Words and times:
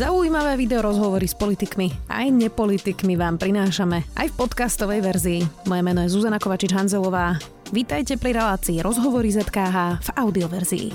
Zaujímavé 0.00 0.56
video 0.56 0.80
rozhovory 0.80 1.28
s 1.28 1.36
politikmi 1.36 1.92
aj 2.08 2.32
nepolitikmi 2.32 3.20
vám 3.20 3.36
prinášame 3.36 4.00
aj 4.16 4.32
v 4.32 4.34
podcastovej 4.40 5.04
verzii. 5.04 5.40
Moje 5.68 5.82
meno 5.84 6.00
je 6.00 6.08
Zuzana 6.08 6.40
Kovačič-Hanzelová. 6.40 7.36
Vítajte 7.68 8.16
pri 8.16 8.32
relácii 8.32 8.80
Rozhovory 8.80 9.28
ZKH 9.28 10.00
v 10.00 10.08
audioverzii. 10.16 10.88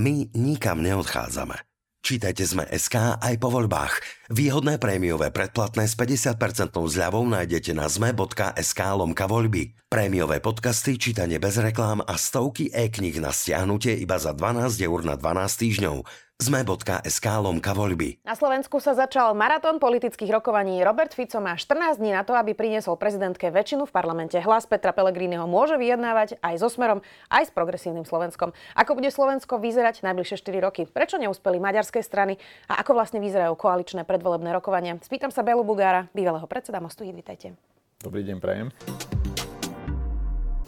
My 0.00 0.24
nikam 0.32 0.80
neodchádzame. 0.80 1.68
Čítajte 2.00 2.48
sme 2.48 2.64
SK 2.64 3.20
aj 3.20 3.36
po 3.36 3.52
voľbách. 3.52 4.00
Výhodné 4.32 4.80
prémiové 4.80 5.28
predplatné 5.28 5.84
s 5.84 6.00
50% 6.00 6.72
zľavou 6.72 7.28
nájdete 7.28 7.76
na 7.76 7.92
zme.sk 7.92 8.80
lomka 8.96 9.28
voľby. 9.28 9.76
Prémiové 9.92 10.40
podcasty, 10.40 10.96
čítanie 10.96 11.36
bez 11.36 11.60
reklám 11.60 12.00
a 12.00 12.16
stovky 12.16 12.72
e-knih 12.72 13.20
na 13.20 13.36
stiahnutie 13.36 14.00
iba 14.00 14.16
za 14.16 14.32
12 14.32 14.80
eur 14.80 15.04
na 15.04 15.20
12 15.20 15.60
týždňov 15.60 15.96
zme.sk 16.38 17.26
lomka 17.42 17.74
voľby. 17.74 18.22
Na 18.22 18.38
Slovensku 18.38 18.78
sa 18.78 18.94
začal 18.94 19.34
maratón 19.34 19.82
politických 19.82 20.38
rokovaní. 20.38 20.78
Robert 20.86 21.10
Fico 21.10 21.42
má 21.42 21.58
14 21.58 21.98
dní 21.98 22.14
na 22.14 22.22
to, 22.22 22.30
aby 22.38 22.54
priniesol 22.54 22.94
prezidentke 22.94 23.50
väčšinu 23.50 23.90
v 23.90 23.92
parlamente. 23.92 24.38
Hlas 24.38 24.62
Petra 24.62 24.94
Pellegriniho 24.94 25.50
môže 25.50 25.74
vyjednávať 25.74 26.38
aj 26.38 26.54
so 26.62 26.70
Smerom, 26.70 27.02
aj 27.26 27.42
s 27.42 27.50
progresívnym 27.50 28.06
Slovenskom. 28.06 28.54
Ako 28.78 28.94
bude 28.94 29.10
Slovensko 29.10 29.58
vyzerať 29.58 30.06
najbližšie 30.06 30.38
4 30.38 30.62
roky? 30.62 30.86
Prečo 30.86 31.18
neúspeli 31.18 31.58
maďarské 31.58 32.06
strany? 32.06 32.38
A 32.70 32.86
ako 32.86 32.94
vlastne 32.94 33.18
vyzerajú 33.18 33.58
koaličné 33.58 34.06
predvolebné 34.06 34.54
rokovania? 34.54 34.94
Spýtam 35.02 35.34
sa 35.34 35.42
Belu 35.42 35.66
Bugára, 35.66 36.06
bývalého 36.14 36.46
predseda 36.46 36.78
Mostu. 36.78 37.02
Vítajte. 37.02 37.58
Dobrý 37.98 38.22
deň, 38.22 38.38
prajem. 38.38 38.70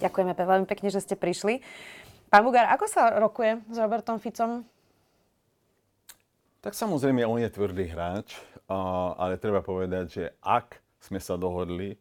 Ďakujeme 0.03 0.35
veľmi 0.35 0.67
pekne, 0.67 0.91
že 0.91 0.99
ste 0.99 1.15
prišli. 1.15 1.63
Pán 2.27 2.43
Bugár, 2.43 2.67
ako 2.75 2.91
sa 2.91 3.15
rokuje 3.23 3.63
s 3.71 3.79
Robertom 3.79 4.19
Ficom? 4.19 4.67
Tak 6.61 6.77
samozrejme, 6.77 7.25
on 7.25 7.41
je 7.41 7.49
tvrdý 7.49 7.89
hráč, 7.89 8.37
ale 9.17 9.41
treba 9.41 9.65
povedať, 9.65 10.05
že 10.13 10.25
ak 10.45 10.77
sme 11.01 11.17
sa 11.17 11.41
dohodli, 11.41 11.97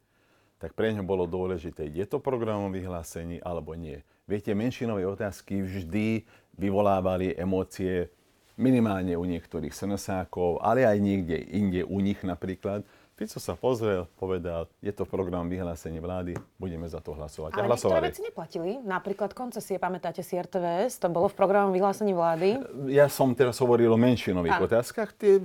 tak 0.59 0.75
pre 0.75 0.91
ňo 0.91 1.07
bolo 1.07 1.23
dôležité, 1.23 1.87
je 1.87 2.03
to 2.03 2.19
programom 2.19 2.67
vyhlásení 2.67 3.39
alebo 3.39 3.71
nie. 3.71 4.03
Viete, 4.27 4.51
menšinové 4.51 5.07
otázky 5.07 5.63
vždy 5.63 6.27
vyvolávali 6.59 7.39
emócie 7.39 8.11
minimálne 8.59 9.15
u 9.15 9.23
niektorých 9.23 9.71
srnosákov, 9.71 10.59
ale 10.59 10.83
aj 10.83 10.99
niekde 10.99 11.39
inde 11.39 11.87
u 11.87 12.03
nich 12.03 12.19
napríklad. 12.27 12.83
Fico 13.19 13.35
sa 13.35 13.51
pozrel, 13.59 14.07
povedal, 14.15 14.71
je 14.79 14.95
to 14.95 15.03
program 15.03 15.51
vyhlásenie 15.51 15.99
vlády, 15.99 16.39
budeme 16.55 16.87
za 16.87 17.03
to 17.03 17.11
hlasovať. 17.11 17.51
Ale 17.51 17.67
a 17.67 17.75
niektoré 17.75 18.07
veci 18.07 18.23
neplatili. 18.23 18.79
Napríklad 18.79 19.35
koncesie, 19.35 19.75
pamätáte 19.75 20.23
si 20.23 20.39
RTVS, 20.39 21.03
to 21.03 21.11
bolo 21.11 21.27
v 21.27 21.35
programu 21.35 21.75
vyhlásení 21.75 22.15
vlády. 22.15 22.63
Ja 22.87 23.11
som 23.11 23.35
teraz 23.35 23.59
hovoril 23.59 23.91
o 23.91 23.99
menšinových 23.99 24.55
a. 24.55 24.63
otázkach. 24.63 25.11
Tie, 25.19 25.43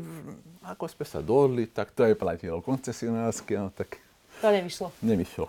ako 0.63 0.87
sme 0.87 1.03
sa 1.03 1.19
dohodli, 1.19 1.67
tak 1.67 1.91
to 1.91 2.07
aj 2.07 2.15
platilo. 2.15 2.63
Koncesionárske, 2.63 3.59
no 3.59 3.75
tak... 3.75 3.99
To 4.39 4.55
nevyšlo. 4.55 4.95
Nevyšlo. 5.03 5.47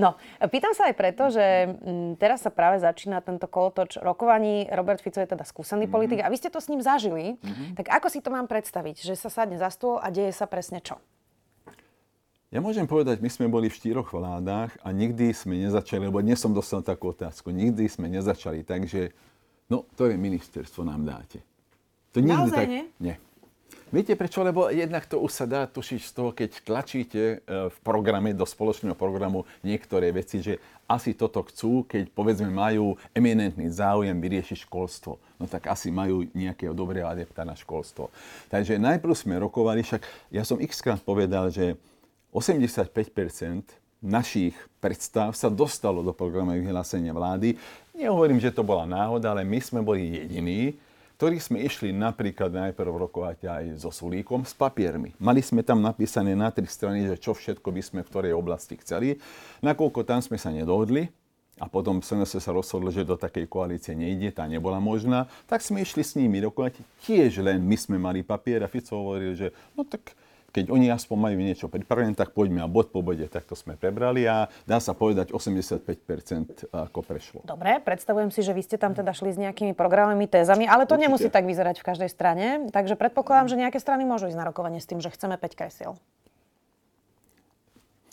No, 0.00 0.16
pýtam 0.48 0.72
sa 0.72 0.88
aj 0.88 0.96
preto, 0.96 1.28
že 1.28 1.76
m, 1.76 2.16
teraz 2.16 2.40
sa 2.40 2.48
práve 2.48 2.80
začína 2.80 3.20
tento 3.20 3.44
kolotoč 3.44 4.00
rokovaní. 4.00 4.64
Robert 4.72 5.04
Fico 5.04 5.20
je 5.20 5.28
teda 5.28 5.44
skúsený 5.44 5.84
mm-hmm. 5.84 5.92
politik 5.92 6.20
a 6.24 6.32
vy 6.32 6.40
ste 6.40 6.48
to 6.48 6.60
s 6.60 6.72
ním 6.72 6.80
zažili. 6.80 7.36
Mm-hmm. 7.36 7.76
Tak 7.80 7.86
ako 8.00 8.08
si 8.08 8.24
to 8.24 8.32
mám 8.32 8.48
predstaviť? 8.48 9.04
Že 9.04 9.14
sa 9.16 9.28
sadne 9.28 9.60
za 9.60 9.68
stôl 9.68 10.00
a 10.00 10.08
deje 10.08 10.32
sa 10.32 10.48
presne 10.48 10.80
čo? 10.80 10.96
Ja 12.50 12.58
môžem 12.58 12.82
povedať, 12.82 13.22
my 13.22 13.30
sme 13.30 13.46
boli 13.46 13.70
v 13.70 13.78
štyroch 13.78 14.10
vládách 14.10 14.74
a 14.82 14.90
nikdy 14.90 15.30
sme 15.30 15.54
nezačali, 15.62 16.10
lebo 16.10 16.18
dnes 16.18 16.42
som 16.42 16.50
dostal 16.50 16.82
takú 16.82 17.14
otázku, 17.14 17.54
nikdy 17.54 17.86
sme 17.86 18.10
nezačali 18.10 18.66
tak, 18.66 18.90
že 18.90 19.14
no, 19.70 19.86
to 19.94 20.10
je 20.10 20.18
ministerstvo 20.18 20.82
nám 20.82 21.06
dáte. 21.06 21.38
To 22.10 22.18
nikdy 22.18 22.34
Naozaj 22.34 22.66
tak, 22.66 22.66
nie? 22.66 22.84
Nie. 22.98 23.14
Viete 23.94 24.18
prečo? 24.18 24.42
Lebo 24.42 24.66
jednak 24.66 25.06
to 25.06 25.22
už 25.22 25.30
sa 25.30 25.46
dá 25.46 25.62
tušiť 25.70 26.00
z 26.02 26.10
toho, 26.10 26.30
keď 26.34 26.50
tlačíte 26.66 27.22
e, 27.22 27.36
v 27.70 27.76
programe, 27.86 28.34
do 28.34 28.42
spoločného 28.42 28.98
programu 28.98 29.46
niektoré 29.62 30.10
veci, 30.10 30.42
že 30.42 30.58
asi 30.90 31.14
toto 31.14 31.46
chcú, 31.46 31.86
keď 31.86 32.10
povedzme 32.10 32.50
majú 32.50 32.98
eminentný 33.14 33.70
záujem 33.70 34.18
vyriešiť 34.18 34.66
školstvo. 34.66 35.22
No 35.38 35.46
tak 35.46 35.70
asi 35.70 35.94
majú 35.94 36.26
nejakého 36.34 36.74
dobrého 36.74 37.06
adepta 37.06 37.46
na 37.46 37.54
školstvo. 37.54 38.10
Takže 38.50 38.74
najprv 38.74 39.14
sme 39.14 39.38
rokovali, 39.38 39.86
však 39.86 40.02
ja 40.34 40.42
som 40.42 40.58
x 40.58 40.82
krát 40.82 40.98
povedal, 40.98 41.46
že 41.54 41.78
85% 42.30 43.76
našich 44.00 44.56
predstav 44.80 45.36
sa 45.36 45.52
dostalo 45.52 46.00
do 46.00 46.14
programu 46.16 46.56
vyhlásenia 46.56 47.12
vlády. 47.12 47.58
Nehovorím, 47.92 48.40
že 48.40 48.54
to 48.54 48.64
bola 48.64 48.88
náhoda, 48.88 49.36
ale 49.36 49.44
my 49.44 49.60
sme 49.60 49.84
boli 49.84 50.16
jediní, 50.16 50.78
ktorí 51.20 51.36
sme 51.36 51.60
išli 51.60 51.92
napríklad 51.92 52.48
najprv 52.48 52.96
rokovať 52.96 53.38
aj 53.44 53.64
so 53.76 53.92
Sulíkom 53.92 54.48
s 54.48 54.56
papiermi. 54.56 55.12
Mali 55.20 55.44
sme 55.44 55.60
tam 55.60 55.84
napísané 55.84 56.32
na 56.32 56.48
tri 56.48 56.64
strany, 56.64 57.04
že 57.04 57.20
čo 57.20 57.36
všetko 57.36 57.68
by 57.68 57.82
sme 57.84 58.00
v 58.00 58.08
ktorej 58.08 58.32
oblasti 58.32 58.80
chceli. 58.80 59.20
Nakoľko 59.60 60.00
tam 60.08 60.24
sme 60.24 60.40
sa 60.40 60.48
nedohodli, 60.48 61.12
a 61.60 61.68
potom 61.68 62.00
SNS 62.00 62.40
sa 62.40 62.56
rozhodlo, 62.56 62.88
že 62.88 63.04
do 63.04 63.20
takej 63.20 63.44
koalície 63.44 63.92
nejde, 63.92 64.32
tá 64.32 64.48
nebola 64.48 64.80
možná, 64.80 65.28
tak 65.44 65.60
sme 65.60 65.84
išli 65.84 66.00
s 66.00 66.16
nimi 66.16 66.40
rokovať. 66.40 66.80
Tiež 67.04 67.44
len 67.44 67.60
my 67.60 67.76
sme 67.76 68.00
mali 68.00 68.24
papier 68.24 68.64
a 68.64 68.68
Fico 68.72 68.96
hovoril, 68.96 69.36
že 69.36 69.52
no 69.76 69.84
tak 69.84 70.16
keď 70.50 70.74
oni 70.74 70.90
aspoň 70.90 71.16
majú 71.18 71.38
niečo 71.38 71.66
pripravené, 71.70 72.18
tak 72.18 72.34
poďme 72.34 72.62
a 72.62 72.68
bod 72.68 72.90
po 72.90 73.00
bode, 73.00 73.24
tak 73.30 73.46
to 73.46 73.54
sme 73.54 73.78
prebrali 73.78 74.26
a 74.26 74.50
dá 74.66 74.82
sa 74.82 74.92
povedať 74.92 75.30
85% 75.30 76.70
ako 76.70 77.00
prešlo. 77.06 77.40
Dobre, 77.46 77.78
predstavujem 77.80 78.34
si, 78.34 78.42
že 78.42 78.50
vy 78.50 78.62
ste 78.66 78.76
tam 78.76 78.92
teda 78.92 79.14
šli 79.14 79.30
s 79.34 79.38
nejakými 79.38 79.72
programami, 79.78 80.26
tézami, 80.26 80.66
ale 80.66 80.84
to 80.84 80.98
Určite. 80.98 81.04
nemusí 81.06 81.28
tak 81.30 81.46
vyzerať 81.46 81.80
v 81.80 81.86
každej 81.86 82.10
strane, 82.10 82.46
takže 82.74 82.98
predpokladám, 82.98 83.48
že 83.48 83.56
nejaké 83.56 83.78
strany 83.78 84.02
môžu 84.02 84.26
ísť 84.26 84.38
na 84.38 84.46
rokovanie 84.46 84.82
s 84.82 84.90
tým, 84.90 84.98
že 84.98 85.08
chceme 85.14 85.38
5 85.38 85.54
kresiel. 85.54 85.94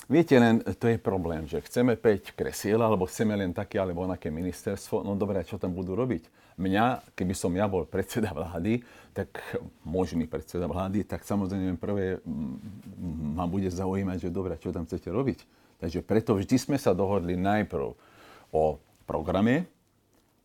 Viete, 0.08 0.40
len 0.40 0.64
to 0.64 0.88
je 0.88 0.96
problém, 0.96 1.44
že 1.44 1.60
chceme 1.68 2.00
5 2.00 2.32
kresiel, 2.32 2.80
alebo 2.80 3.04
chceme 3.12 3.36
len 3.36 3.52
také 3.52 3.76
alebo 3.76 4.08
onaké 4.08 4.32
ministerstvo. 4.32 5.04
No 5.04 5.20
dobré, 5.20 5.44
čo 5.44 5.60
tam 5.60 5.76
budú 5.76 6.00
robiť? 6.00 6.47
Mňa, 6.58 7.14
keby 7.14 7.34
som 7.38 7.54
ja 7.54 7.70
bol 7.70 7.86
predseda 7.86 8.34
vlády, 8.34 8.82
tak 9.14 9.30
možný 9.86 10.26
predseda 10.26 10.66
vlády, 10.66 11.06
tak 11.06 11.22
samozrejme 11.22 11.78
prvé 11.78 12.18
ma 13.38 13.46
bude 13.46 13.70
zaujímať, 13.70 14.18
že 14.26 14.34
dobre, 14.34 14.58
čo 14.58 14.74
tam 14.74 14.90
chcete 14.90 15.06
robiť. 15.14 15.40
Takže 15.78 16.02
preto 16.02 16.34
vždy 16.34 16.58
sme 16.58 16.78
sa 16.82 16.98
dohodli 16.98 17.38
najprv 17.38 17.94
o 18.50 18.64
programe, 19.06 19.70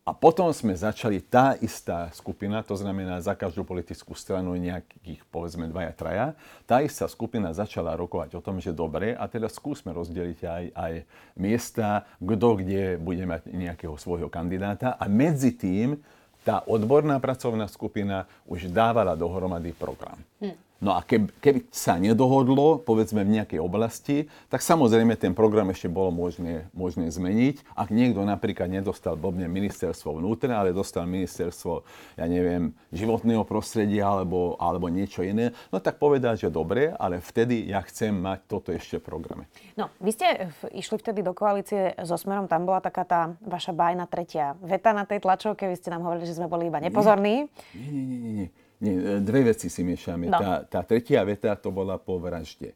a 0.03 0.11
potom 0.11 0.51
sme 0.51 0.75
začali 0.75 1.23
tá 1.23 1.55
istá 1.63 2.11
skupina, 2.11 2.59
to 2.67 2.75
znamená 2.75 3.23
za 3.23 3.39
každú 3.39 3.63
politickú 3.63 4.19
stranu 4.19 4.59
nejakých 4.59 5.23
povedzme 5.31 5.71
dvaja, 5.71 5.93
traja, 5.95 6.27
tá 6.67 6.83
istá 6.83 7.07
skupina 7.07 7.55
začala 7.55 7.95
rokovať 7.95 8.35
o 8.35 8.43
tom, 8.43 8.59
že 8.59 8.75
dobre, 8.75 9.15
a 9.15 9.31
teda 9.31 9.47
skúsme 9.47 9.95
rozdeliť 9.95 10.41
aj, 10.43 10.65
aj 10.75 10.93
miesta, 11.39 12.03
kto 12.19 12.49
kde 12.59 12.99
bude 12.99 13.23
mať 13.23 13.55
nejakého 13.55 13.95
svojho 13.95 14.27
kandidáta 14.27 14.99
a 14.99 15.07
medzi 15.07 15.55
tým 15.55 16.03
tá 16.43 16.67
odborná 16.67 17.23
pracovná 17.23 17.71
skupina 17.71 18.27
už 18.51 18.75
dávala 18.75 19.15
dohromady 19.15 19.71
program. 19.71 20.19
Hm. 20.43 20.72
No 20.83 20.99
a 20.99 21.07
keby, 21.07 21.31
keby 21.39 21.61
sa 21.71 21.95
nedohodlo, 21.95 22.83
povedzme 22.83 23.23
v 23.23 23.39
nejakej 23.39 23.63
oblasti, 23.63 24.27
tak 24.51 24.67
samozrejme 24.67 25.15
ten 25.15 25.31
program 25.31 25.71
ešte 25.71 25.87
bolo 25.87 26.11
možné, 26.11 26.67
možné 26.75 27.07
zmeniť. 27.07 27.63
Ak 27.79 27.95
niekto 27.95 28.27
napríklad 28.27 28.67
nedostal 28.67 29.15
blbne 29.15 29.47
ministerstvo 29.47 30.19
vnútra, 30.19 30.59
ale 30.59 30.75
dostal 30.75 31.07
ministerstvo, 31.07 31.87
ja 32.19 32.27
neviem, 32.27 32.75
životného 32.91 33.47
prostredia 33.47 34.11
alebo, 34.11 34.59
alebo 34.59 34.91
niečo 34.91 35.23
iné, 35.23 35.55
no 35.71 35.79
tak 35.79 36.03
povedať, 36.03 36.45
že 36.45 36.49
dobre, 36.51 36.91
ale 36.99 37.23
vtedy 37.23 37.71
ja 37.71 37.79
chcem 37.87 38.11
mať 38.11 38.51
toto 38.51 38.75
ešte 38.75 38.99
v 38.99 39.07
programe. 39.07 39.45
No, 39.79 39.87
vy 40.03 40.11
ste 40.11 40.51
išli 40.75 40.99
vtedy 40.99 41.23
do 41.23 41.31
koalície 41.31 41.95
so 42.03 42.19
Smerom, 42.19 42.51
tam 42.51 42.67
bola 42.67 42.83
taká 42.83 43.07
tá 43.07 43.21
vaša 43.47 43.71
bajná 43.71 44.11
tretia 44.11 44.59
veta 44.59 44.91
na 44.91 45.07
tej 45.07 45.23
tlačovke, 45.23 45.63
vy 45.71 45.79
ste 45.79 45.95
nám 45.95 46.03
hovorili, 46.03 46.27
že 46.27 46.35
sme 46.35 46.51
boli 46.51 46.67
iba 46.67 46.83
nepozorní. 46.83 47.47
Nie, 47.71 47.87
nie, 47.87 48.03
nie, 48.03 48.19
nie. 48.19 48.35
nie. 48.35 48.62
Nie, 48.83 49.23
dve 49.23 49.55
veci 49.55 49.71
si 49.71 49.87
miešame. 49.87 50.27
No. 50.27 50.43
Tá, 50.43 50.53
tá 50.67 50.81
tretia 50.83 51.23
veta 51.23 51.55
to 51.55 51.71
bola 51.71 52.03
po 52.03 52.19
vražde. 52.19 52.75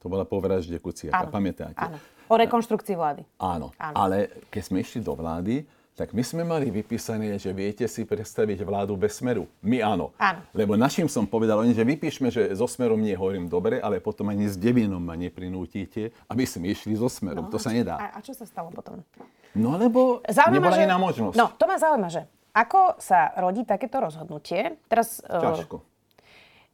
To 0.00 0.08
bola 0.08 0.24
po 0.24 0.40
vražde 0.40 0.80
Kuciaka, 0.80 1.28
áno. 1.28 1.30
pamätáte? 1.30 1.76
Áno. 1.76 2.00
O 2.32 2.34
rekonštrukcii 2.40 2.96
vlády. 2.96 3.22
Áno. 3.36 3.76
áno. 3.76 3.94
Ale 3.94 4.32
keď 4.48 4.62
sme 4.64 4.80
išli 4.80 5.04
do 5.04 5.12
vlády, 5.12 5.68
tak 5.92 6.16
my 6.16 6.24
sme 6.24 6.42
mali 6.48 6.72
vypísané, 6.72 7.36
že 7.36 7.52
viete 7.52 7.84
si 7.84 8.08
predstaviť 8.08 8.64
vládu 8.64 8.96
bez 8.96 9.20
smeru. 9.20 9.44
My 9.60 9.84
áno. 9.84 10.16
áno. 10.16 10.40
Lebo 10.56 10.80
našim 10.80 11.04
som 11.12 11.28
povedal, 11.28 11.60
oni, 11.60 11.76
že 11.76 11.84
vypíšme, 11.84 12.32
že 12.32 12.48
so 12.56 12.64
smerom 12.64 12.96
nie 12.96 13.12
hovorím 13.12 13.52
dobre, 13.52 13.84
ale 13.84 14.00
potom 14.00 14.32
ani 14.32 14.48
s 14.48 14.56
Devinom 14.56 15.04
ma 15.04 15.12
neprinútite, 15.12 16.16
aby 16.32 16.48
sme 16.48 16.72
išli 16.72 16.96
so 16.96 17.12
smerom. 17.12 17.46
No, 17.46 17.52
to 17.52 17.60
sa 17.60 17.76
nedá. 17.76 18.00
A, 18.00 18.16
a 18.16 18.18
čo 18.24 18.32
sa 18.32 18.48
stalo 18.48 18.72
potom? 18.72 19.04
No 19.52 19.76
lebo 19.76 20.24
zaujíma 20.24 20.56
nebola 20.56 20.76
že... 20.80 20.84
iná 20.88 20.96
možnosť. 20.96 21.36
No, 21.36 21.52
to 21.52 21.64
ma 21.68 21.76
zaujíma, 21.76 22.08
že 22.08 22.24
ako 22.52 23.00
sa 23.00 23.32
rodí 23.40 23.64
takéto 23.64 24.00
rozhodnutie? 24.00 24.76
Teraz, 24.88 25.24
e, 25.24 25.32
Ťažko. 25.32 25.80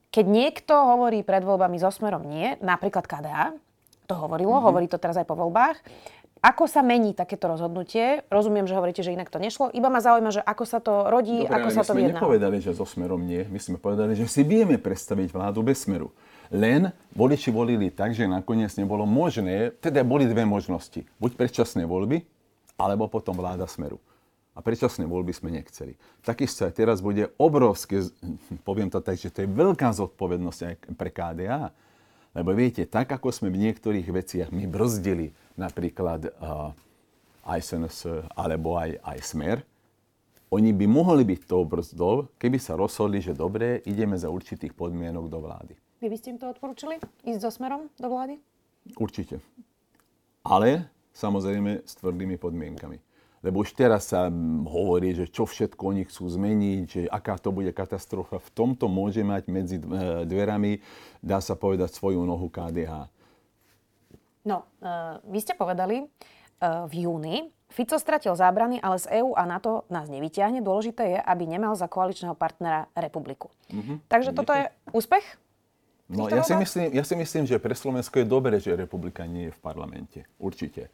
Keď 0.09 0.25
niekto 0.27 0.75
hovorí 0.75 1.23
pred 1.23 1.45
voľbami 1.47 1.79
so 1.79 1.93
smerom 1.93 2.27
nie, 2.27 2.59
napríklad 2.65 3.07
KDA, 3.07 3.55
to 4.09 4.15
hovorilo, 4.17 4.57
mm-hmm. 4.57 4.69
hovorí 4.73 4.87
to 4.89 4.97
teraz 4.97 5.21
aj 5.21 5.29
po 5.29 5.37
voľbách, 5.37 5.79
ako 6.39 6.71
sa 6.71 6.87
mení 6.87 7.19
takéto 7.19 7.51
rozhodnutie? 7.51 8.23
Rozumiem, 8.31 8.71
že 8.71 8.79
hovoríte, 8.79 9.03
že 9.03 9.11
inak 9.11 9.27
to 9.27 9.43
nešlo. 9.43 9.75
Iba 9.75 9.91
ma 9.91 9.99
zaujíma, 9.99 10.31
že 10.31 10.43
ako 10.43 10.65
sa 10.65 10.79
to 10.79 11.11
rodí, 11.11 11.43
Dobre, 11.43 11.51
ako 11.51 11.69
sa 11.75 11.83
to 11.83 11.99
vyjedná. 11.99 11.99
vyjedná. 11.99 11.99
My 11.99 12.15
sme 12.15 12.23
nepovedali, 12.23 12.57
že 12.63 12.71
so 12.79 12.87
Smerom 12.87 13.21
nie. 13.27 13.43
My 13.51 13.59
sme 13.59 13.77
povedali, 13.77 14.15
že 14.15 14.31
si 14.31 14.47
vieme 14.47 14.79
predstaviť 14.79 15.35
vládu 15.35 15.67
bez 15.67 15.83
Smeru. 15.83 16.15
Len 16.55 16.95
voliči 17.13 17.51
volili 17.51 17.91
tak, 17.91 18.15
že 18.15 18.31
nakoniec 18.31 18.71
nebolo 18.79 19.03
možné, 19.03 19.75
teda 19.83 20.07
boli 20.07 20.31
dve 20.31 20.47
možnosti. 20.47 21.03
Buď 21.19 21.35
predčasné 21.35 21.85
voľby, 21.85 22.23
alebo 22.79 23.11
potom 23.11 23.35
vláda 23.35 23.67
Smeru. 23.67 23.99
A 24.59 24.63
predčasné 24.65 25.07
voľby 25.07 25.31
sme 25.31 25.55
nechceli. 25.55 25.95
Takisto 26.27 26.67
aj 26.67 26.75
teraz 26.75 26.99
bude 26.99 27.31
obrovské, 27.39 28.03
poviem 28.69 28.91
to 28.91 28.99
tak, 28.99 29.15
že 29.15 29.31
to 29.31 29.47
je 29.47 29.49
veľká 29.49 29.95
zodpovednosť 29.95 30.61
aj 30.67 30.75
pre 30.99 31.15
KDA. 31.15 31.71
Lebo 32.35 32.51
viete, 32.53 32.83
tak 32.91 33.07
ako 33.15 33.31
sme 33.31 33.55
v 33.55 33.71
niektorých 33.71 34.11
veciach 34.11 34.51
my 34.51 34.67
brzdili 34.67 35.31
napríklad 35.55 36.35
uh, 36.43 36.75
aj 37.47 37.59
SNS 37.63 38.27
alebo 38.35 38.77
aj, 38.77 38.99
aj 39.01 39.19
Smer, 39.23 39.59
oni 40.49 40.73
by 40.73 40.87
mohli 40.89 41.29
byť 41.29 41.41
tou 41.45 41.61
brzdou, 41.69 42.33
keby 42.41 42.57
sa 42.57 42.73
rozhodli, 42.73 43.21
že 43.21 43.37
dobre, 43.37 43.85
ideme 43.85 44.17
za 44.17 44.33
určitých 44.33 44.73
podmienok 44.73 45.29
do 45.29 45.45
vlády. 45.45 45.77
Vy 46.01 46.09
by 46.09 46.17
ste 46.17 46.29
im 46.33 46.39
to 46.41 46.49
odporúčili? 46.49 46.97
Ísť 47.29 47.41
so 47.45 47.51
smerom 47.53 47.93
do 48.01 48.09
vlády? 48.09 48.41
Určite. 48.97 49.45
Ale 50.41 50.89
samozrejme 51.13 51.85
s 51.85 51.93
tvrdými 52.01 52.41
podmienkami. 52.41 52.97
Lebo 53.43 53.63
už 53.63 53.75
teraz 53.79 54.11
sa 54.11 54.27
hovorí, 54.67 55.15
že 55.15 55.31
čo 55.31 55.47
všetko 55.47 55.95
oni 55.95 56.03
chcú 56.11 56.27
zmeniť, 56.27 56.83
že 56.87 57.01
aká 57.07 57.39
to 57.39 57.55
bude 57.55 57.71
katastrofa. 57.71 58.43
V 58.43 58.51
tomto 58.51 58.91
môže 58.91 59.23
mať 59.23 59.47
medzi 59.47 59.77
dverami, 60.27 60.83
dá 61.23 61.39
sa 61.39 61.55
povedať, 61.55 61.95
svoju 61.95 62.23
nohu 62.27 62.51
KDH. 62.51 63.07
No, 64.43 64.67
uh, 64.83 65.23
vy 65.29 65.39
ste 65.39 65.55
povedali 65.55 66.03
uh, 66.03 66.89
v 66.91 67.07
júni, 67.07 67.37
Fico 67.69 68.01
stratil 68.01 68.33
zábrany, 68.33 68.81
ale 68.81 68.97
z 68.97 69.21
EÚ 69.21 69.37
a 69.37 69.45
NATO 69.45 69.85
nás 69.93 70.09
nevyťahne. 70.09 70.65
Dôležité 70.65 71.05
je, 71.17 71.19
aby 71.21 71.45
nemal 71.45 71.77
za 71.77 71.85
koaličného 71.85 72.33
partnera 72.33 72.89
republiku. 72.97 73.53
Mm-hmm. 73.69 74.09
Takže 74.09 74.33
toto 74.33 74.57
je 74.57 74.73
úspech? 74.97 75.25
No, 76.09 76.25
ja 76.33 76.41
si, 76.41 76.57
myslím, 76.57 76.89
ja 76.97 77.05
si 77.05 77.13
myslím, 77.13 77.45
že 77.45 77.61
pre 77.61 77.77
Slovensko 77.77 78.25
je 78.25 78.25
dobré, 78.25 78.57
že 78.57 78.73
republika 78.73 79.29
nie 79.29 79.53
je 79.53 79.53
v 79.53 79.61
parlamente. 79.61 80.25
Určite. 80.41 80.89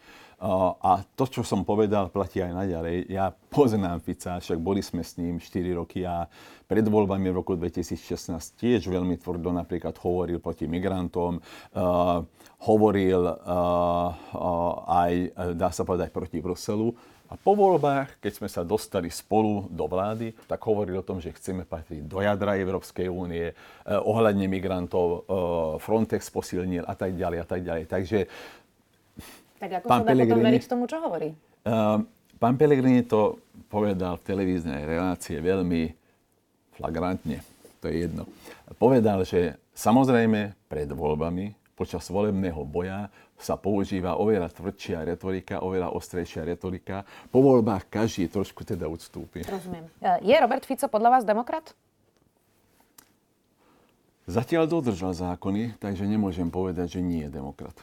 A 0.84 1.02
to, 1.14 1.24
čo 1.30 1.42
som 1.46 1.62
povedal, 1.62 2.10
platí 2.10 2.42
aj 2.42 2.52
naďalej. 2.52 3.06
Ja 3.08 3.30
poznám 3.30 4.02
Fica, 4.02 4.42
však 4.42 4.58
boli 4.58 4.82
sme 4.82 5.06
s 5.06 5.14
ním 5.16 5.38
4 5.38 5.78
roky 5.78 6.02
a 6.02 6.26
pred 6.64 6.84
voľbami 6.84 7.30
v 7.30 7.38
roku 7.38 7.54
2016 7.54 8.34
tiež 8.58 8.88
veľmi 8.88 9.20
tvrdo 9.20 9.52
napríklad 9.52 9.94
hovoril 10.00 10.40
proti 10.40 10.64
migrantom, 10.64 11.38
uh, 11.38 12.24
hovoril 12.64 13.20
uh, 13.24 13.36
uh, 13.36 14.72
aj, 14.88 15.12
dá 15.54 15.68
sa 15.70 15.84
povedať, 15.84 16.10
proti 16.10 16.40
Bruselu. 16.40 17.14
A 17.32 17.40
po 17.40 17.56
voľbách, 17.58 18.22
keď 18.22 18.32
sme 18.36 18.48
sa 18.52 18.62
dostali 18.62 19.08
spolu 19.10 19.66
do 19.66 19.88
vlády, 19.88 20.36
tak 20.46 20.62
hovoril 20.62 21.00
o 21.00 21.06
tom, 21.06 21.18
že 21.18 21.34
chceme 21.34 21.66
patriť 21.66 22.06
do 22.06 22.22
jadra 22.22 22.54
Európskej 22.54 23.10
únie, 23.10 23.50
eh, 23.50 23.56
ohľadne 23.90 24.46
migrantov, 24.46 25.06
eh, 25.08 25.20
Frontex 25.82 26.30
posilnil 26.30 26.86
a 26.86 26.94
tak 26.94 27.18
ďalej 27.18 27.38
a 27.42 27.46
tak 27.48 27.60
ďalej. 27.64 27.84
Takže 27.88 28.18
tak 29.68 29.84
ako 29.84 29.86
pán 29.88 30.00
sa 30.00 30.04
dá 30.04 30.10
Pellegrini, 30.12 30.32
potom 30.32 30.46
veriť 30.48 30.64
tomu, 30.68 30.84
čo 30.88 30.96
hovorí? 31.00 31.28
Uh, 31.64 31.98
pán 32.38 32.54
Pellegrini 32.60 33.02
to 33.04 33.40
povedal 33.72 34.20
v 34.20 34.26
televíznej 34.26 34.82
relácie 34.86 35.40
veľmi 35.40 35.92
flagrantne. 36.76 37.40
To 37.82 37.88
je 37.88 38.08
jedno. 38.08 38.24
Povedal, 38.80 39.22
že 39.28 39.60
samozrejme 39.76 40.56
pred 40.66 40.88
voľbami, 40.88 41.52
počas 41.74 42.06
volebného 42.08 42.62
boja, 42.64 43.10
sa 43.34 43.58
používa 43.58 44.16
oveľa 44.16 44.48
tvrdšia 44.54 45.04
retorika, 45.04 45.60
oveľa 45.60 45.92
ostrejšia 45.92 46.46
retorika. 46.46 47.02
Po 47.28 47.42
voľbách 47.42 47.90
každý 47.90 48.30
trošku 48.30 48.62
teda 48.62 48.86
odstúpi. 48.86 49.42
Rozumiem. 49.44 49.90
E, 50.00 50.22
je 50.22 50.36
Robert 50.38 50.64
Fico 50.64 50.86
podľa 50.86 51.18
vás 51.18 51.24
demokrat? 51.26 51.74
Zatiaľ 54.24 54.64
dodržal 54.64 55.12
zákony, 55.12 55.76
takže 55.76 56.08
nemôžem 56.08 56.48
povedať, 56.48 56.96
že 56.96 57.00
nie 57.04 57.28
je 57.28 57.30
demokrat. 57.34 57.76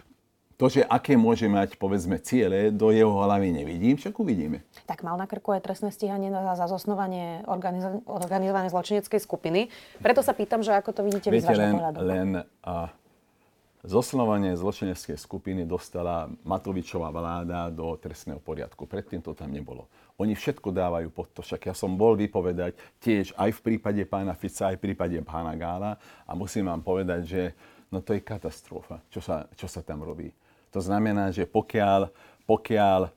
To, 0.61 0.69
že 0.69 0.85
aké 0.85 1.17
môže 1.17 1.49
mať, 1.49 1.73
povedzme, 1.81 2.21
ciele, 2.21 2.69
do 2.69 2.93
jeho 2.93 3.09
hlavy 3.09 3.49
nevidím, 3.49 3.97
však 3.97 4.13
uvidíme. 4.13 4.61
Tak 4.85 5.01
mal 5.01 5.17
na 5.17 5.25
krku 5.25 5.57
aj 5.57 5.65
trestné 5.65 5.89
stíhanie 5.89 6.29
za 6.29 6.69
zosnovanie 6.69 7.41
organizo- 7.49 8.05
organizovanej 8.05 8.69
zločineckej 8.69 9.19
skupiny. 9.25 9.73
Preto 10.05 10.21
sa 10.21 10.37
pýtam, 10.37 10.61
že 10.61 10.77
ako 10.77 10.93
to 10.93 11.01
vidíte 11.01 11.33
Viete, 11.33 11.49
vy 11.49 11.57
z 11.57 11.57
len, 11.57 11.73
pohľadu. 11.73 11.97
len 12.05 12.29
a, 12.61 12.93
Zosnovanie 13.81 14.53
zločineckej 14.53 15.17
skupiny 15.17 15.65
dostala 15.65 16.29
Matovičová 16.45 17.09
vláda 17.09 17.73
do 17.73 17.97
trestného 17.97 18.37
poriadku. 18.37 18.85
Predtým 18.85 19.25
to 19.25 19.33
tam 19.33 19.49
nebolo. 19.49 19.89
Oni 20.21 20.37
všetko 20.37 20.69
dávajú 20.69 21.09
pod 21.09 21.33
to. 21.33 21.41
Však 21.41 21.65
ja 21.65 21.73
som 21.73 21.97
bol 21.97 22.13
vypovedať 22.13 22.77
tiež 23.01 23.33
aj 23.33 23.49
v 23.57 23.59
prípade 23.65 24.05
pána 24.05 24.37
Fica, 24.37 24.69
aj 24.69 24.77
v 24.77 24.85
prípade 24.85 25.17
pána 25.25 25.57
Gála 25.57 25.97
a 26.29 26.37
musím 26.37 26.69
vám 26.69 26.85
povedať, 26.85 27.21
že 27.25 27.41
no 27.89 28.05
to 28.05 28.13
je 28.13 28.21
katastrofa, 28.21 29.01
čo 29.09 29.17
sa, 29.17 29.49
čo 29.57 29.65
sa 29.65 29.81
tam 29.81 30.05
robí. 30.05 30.29
To 30.71 30.79
znamená, 30.79 31.35
že 31.35 31.47
pokiaľ, 31.47 32.11
pokiaľ 32.47 33.11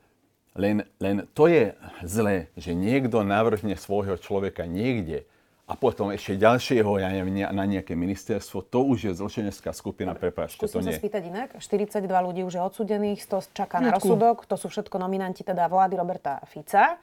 len, 0.54 0.86
len 1.02 1.26
to 1.34 1.50
je 1.50 1.74
zlé, 2.06 2.50
že 2.54 2.74
niekto 2.74 3.26
navrhne 3.26 3.74
svojho 3.74 4.14
človeka 4.18 4.66
niekde, 4.66 5.26
a 5.64 5.80
potom 5.80 6.12
ešte 6.12 6.36
ďalšieho, 6.36 7.00
ja 7.00 7.08
neviem, 7.08 7.48
na 7.48 7.64
nejaké 7.64 7.96
ministerstvo, 7.96 8.68
to 8.68 8.84
už 8.84 8.98
je 9.08 9.12
zločinecká 9.16 9.72
skupina, 9.72 10.12
prepáčte, 10.12 10.68
to 10.68 10.84
nie. 10.84 10.92
sa 10.92 11.00
spýtať 11.00 11.22
inak. 11.24 11.48
42 11.56 12.04
ľudí 12.04 12.44
už 12.44 12.60
je 12.60 12.62
odsudených, 12.62 13.24
100 13.24 13.56
čaká 13.56 13.80
na 13.80 13.96
rozsudok, 13.96 14.44
to 14.44 14.60
sú 14.60 14.68
všetko 14.68 15.00
nominanti 15.00 15.40
teda 15.40 15.64
vlády 15.72 15.96
Roberta 15.96 16.44
Fica. 16.44 17.00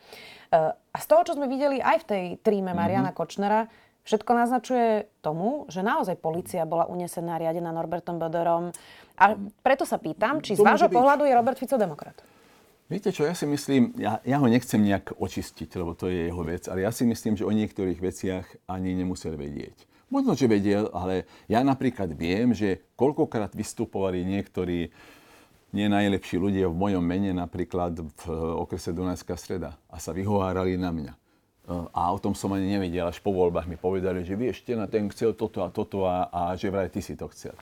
E, 0.53 0.77
a 0.77 0.97
z 1.01 1.05
toho, 1.09 1.25
čo 1.25 1.33
sme 1.33 1.49
videli 1.49 1.81
aj 1.81 2.05
v 2.05 2.05
tej 2.05 2.23
tríme 2.45 2.77
Mariana 2.77 3.09
mm-hmm. 3.09 3.17
Kočnera, 3.17 3.65
všetko 4.05 4.29
naznačuje 4.29 5.09
tomu, 5.25 5.65
že 5.65 5.81
naozaj 5.81 6.21
policia 6.21 6.61
bola 6.69 6.85
unesená, 6.85 7.41
riadená 7.41 7.73
Norbertom 7.73 8.21
Bodorom. 8.21 8.69
A 9.21 9.37
preto 9.61 9.85
sa 9.85 10.01
pýtam, 10.01 10.41
či 10.41 10.57
z 10.57 10.65
vášho 10.65 10.89
pohľadu 10.89 11.29
je 11.29 11.33
Robert 11.37 11.57
Fico 11.61 11.77
demokrat? 11.77 12.17
Viete 12.89 13.13
čo, 13.13 13.23
ja 13.23 13.37
si 13.37 13.47
myslím, 13.47 13.95
ja, 13.95 14.19
ja 14.25 14.41
ho 14.41 14.47
nechcem 14.49 14.81
nejak 14.81 15.15
očistiť, 15.15 15.69
lebo 15.79 15.95
to 15.95 16.11
je 16.11 16.27
jeho 16.27 16.43
vec, 16.43 16.67
ale 16.67 16.83
ja 16.83 16.91
si 16.91 17.07
myslím, 17.07 17.39
že 17.39 17.47
o 17.47 17.53
niektorých 17.53 18.01
veciach 18.01 18.67
ani 18.67 18.97
nemusel 18.97 19.39
vedieť. 19.39 19.87
Možno, 20.11 20.35
že 20.35 20.51
vedel, 20.51 20.91
ale 20.91 21.23
ja 21.47 21.63
napríklad 21.63 22.11
viem, 22.11 22.51
že 22.51 22.83
koľkokrát 22.99 23.55
vystupovali 23.55 24.27
niektorí 24.27 24.91
nie 25.71 25.87
najlepší 25.87 26.35
ľudia 26.35 26.67
v 26.67 26.75
mojom 26.75 26.99
mene, 26.99 27.31
napríklad 27.31 27.95
v 27.95 28.23
okrese 28.59 28.91
Dunajská 28.91 29.39
streda 29.39 29.79
a 29.87 30.03
sa 30.03 30.11
vyhovárali 30.11 30.75
na 30.75 30.91
mňa. 30.91 31.13
A 31.95 32.11
o 32.11 32.19
tom 32.19 32.35
som 32.35 32.51
ani 32.51 32.67
nevedel, 32.75 33.07
až 33.07 33.23
po 33.23 33.31
voľbách 33.31 33.71
mi 33.71 33.79
povedali, 33.79 34.27
že 34.27 34.35
vieš, 34.35 34.67
na 34.75 34.91
ten 34.91 35.07
chcel 35.15 35.31
toto 35.31 35.63
a 35.63 35.71
toto 35.71 36.03
a, 36.03 36.27
a 36.27 36.59
že 36.59 36.67
vraj 36.67 36.91
ty 36.91 36.99
si 36.99 37.15
to 37.15 37.31
chcel. 37.31 37.55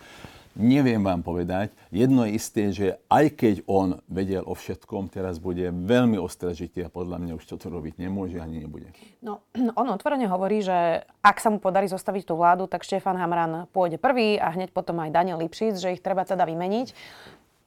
Neviem 0.60 1.00
vám 1.00 1.24
povedať. 1.24 1.72
Jedno 1.88 2.28
je 2.28 2.36
isté, 2.36 2.76
že 2.76 3.00
aj 3.08 3.32
keď 3.40 3.56
on 3.64 4.04
vedel 4.12 4.44
o 4.44 4.52
všetkom, 4.52 5.08
teraz 5.08 5.40
bude 5.40 5.72
veľmi 5.72 6.20
ostražitý 6.20 6.84
a 6.84 6.92
podľa 6.92 7.16
mňa 7.24 7.34
už 7.40 7.48
toto 7.48 7.72
robiť 7.72 7.96
nemôže 7.96 8.44
ani 8.44 8.68
nebude. 8.68 8.92
No, 9.24 9.40
on 9.80 9.88
otvorene 9.88 10.28
hovorí, 10.28 10.60
že 10.60 11.08
ak 11.24 11.40
sa 11.40 11.48
mu 11.48 11.64
podarí 11.64 11.88
zostaviť 11.88 12.24
tú 12.28 12.36
vládu, 12.36 12.68
tak 12.68 12.84
Štefan 12.84 13.16
Hamran 13.16 13.72
pôjde 13.72 13.96
prvý 13.96 14.36
a 14.36 14.52
hneď 14.52 14.76
potom 14.76 15.00
aj 15.00 15.16
Daniel 15.16 15.40
Lipšic, 15.40 15.80
že 15.80 15.96
ich 15.96 16.04
treba 16.04 16.28
teda 16.28 16.44
vymeniť. 16.44 16.92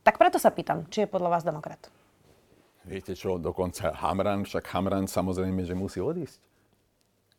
Tak 0.05 0.21
preto 0.21 0.37
sa 0.37 0.53
pýtam, 0.53 0.85
či 0.93 1.09
je 1.09 1.09
podľa 1.09 1.41
vás 1.41 1.49
demokrat? 1.49 1.89
Viete 2.85 3.17
čo, 3.17 3.41
dokonca 3.41 3.97
Hamran, 4.05 4.45
však 4.45 4.69
Hamran 4.69 5.09
samozrejme, 5.09 5.65
že 5.65 5.73
musí 5.73 5.97
odísť. 5.97 6.45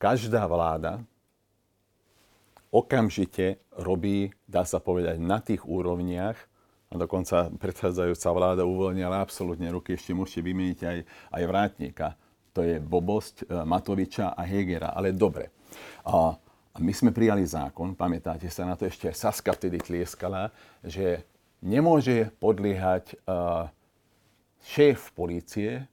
Každá 0.01 0.49
vláda, 0.49 1.05
okamžite 2.73 3.61
robí, 3.77 4.33
dá 4.49 4.65
sa 4.65 4.81
povedať, 4.81 5.21
na 5.21 5.37
tých 5.37 5.61
úrovniach, 5.61 6.35
a 6.93 6.97
dokonca 6.97 7.49
predchádzajúca 7.57 8.29
vláda 8.33 8.63
uvoľnila 8.65 9.17
absolútne 9.17 9.65
ruky, 9.73 9.97
ešte 9.97 10.13
môžete 10.13 10.45
vymeniť 10.45 10.79
aj, 10.85 10.97
aj 11.33 11.43
vrátnika. 11.49 12.07
To 12.53 12.61
je 12.61 12.77
bobosť 12.77 13.49
e, 13.49 13.65
Matoviča 13.65 14.37
a 14.37 14.41
Hegera, 14.45 14.93
ale 14.93 15.09
dobre. 15.09 15.49
A, 16.05 16.37
my 16.73 16.93
sme 16.93 17.13
prijali 17.13 17.45
zákon, 17.45 17.93
pamätáte 17.97 18.49
sa 18.49 18.65
na 18.65 18.73
to, 18.77 18.89
ešte 18.89 19.09
Saska 19.13 19.53
vtedy 19.53 19.77
tlieskala, 19.77 20.49
že 20.81 21.21
nemôže 21.61 22.33
podliehať 22.41 23.13
uh, 23.29 23.69
šéf 24.65 25.13
policie 25.13 25.85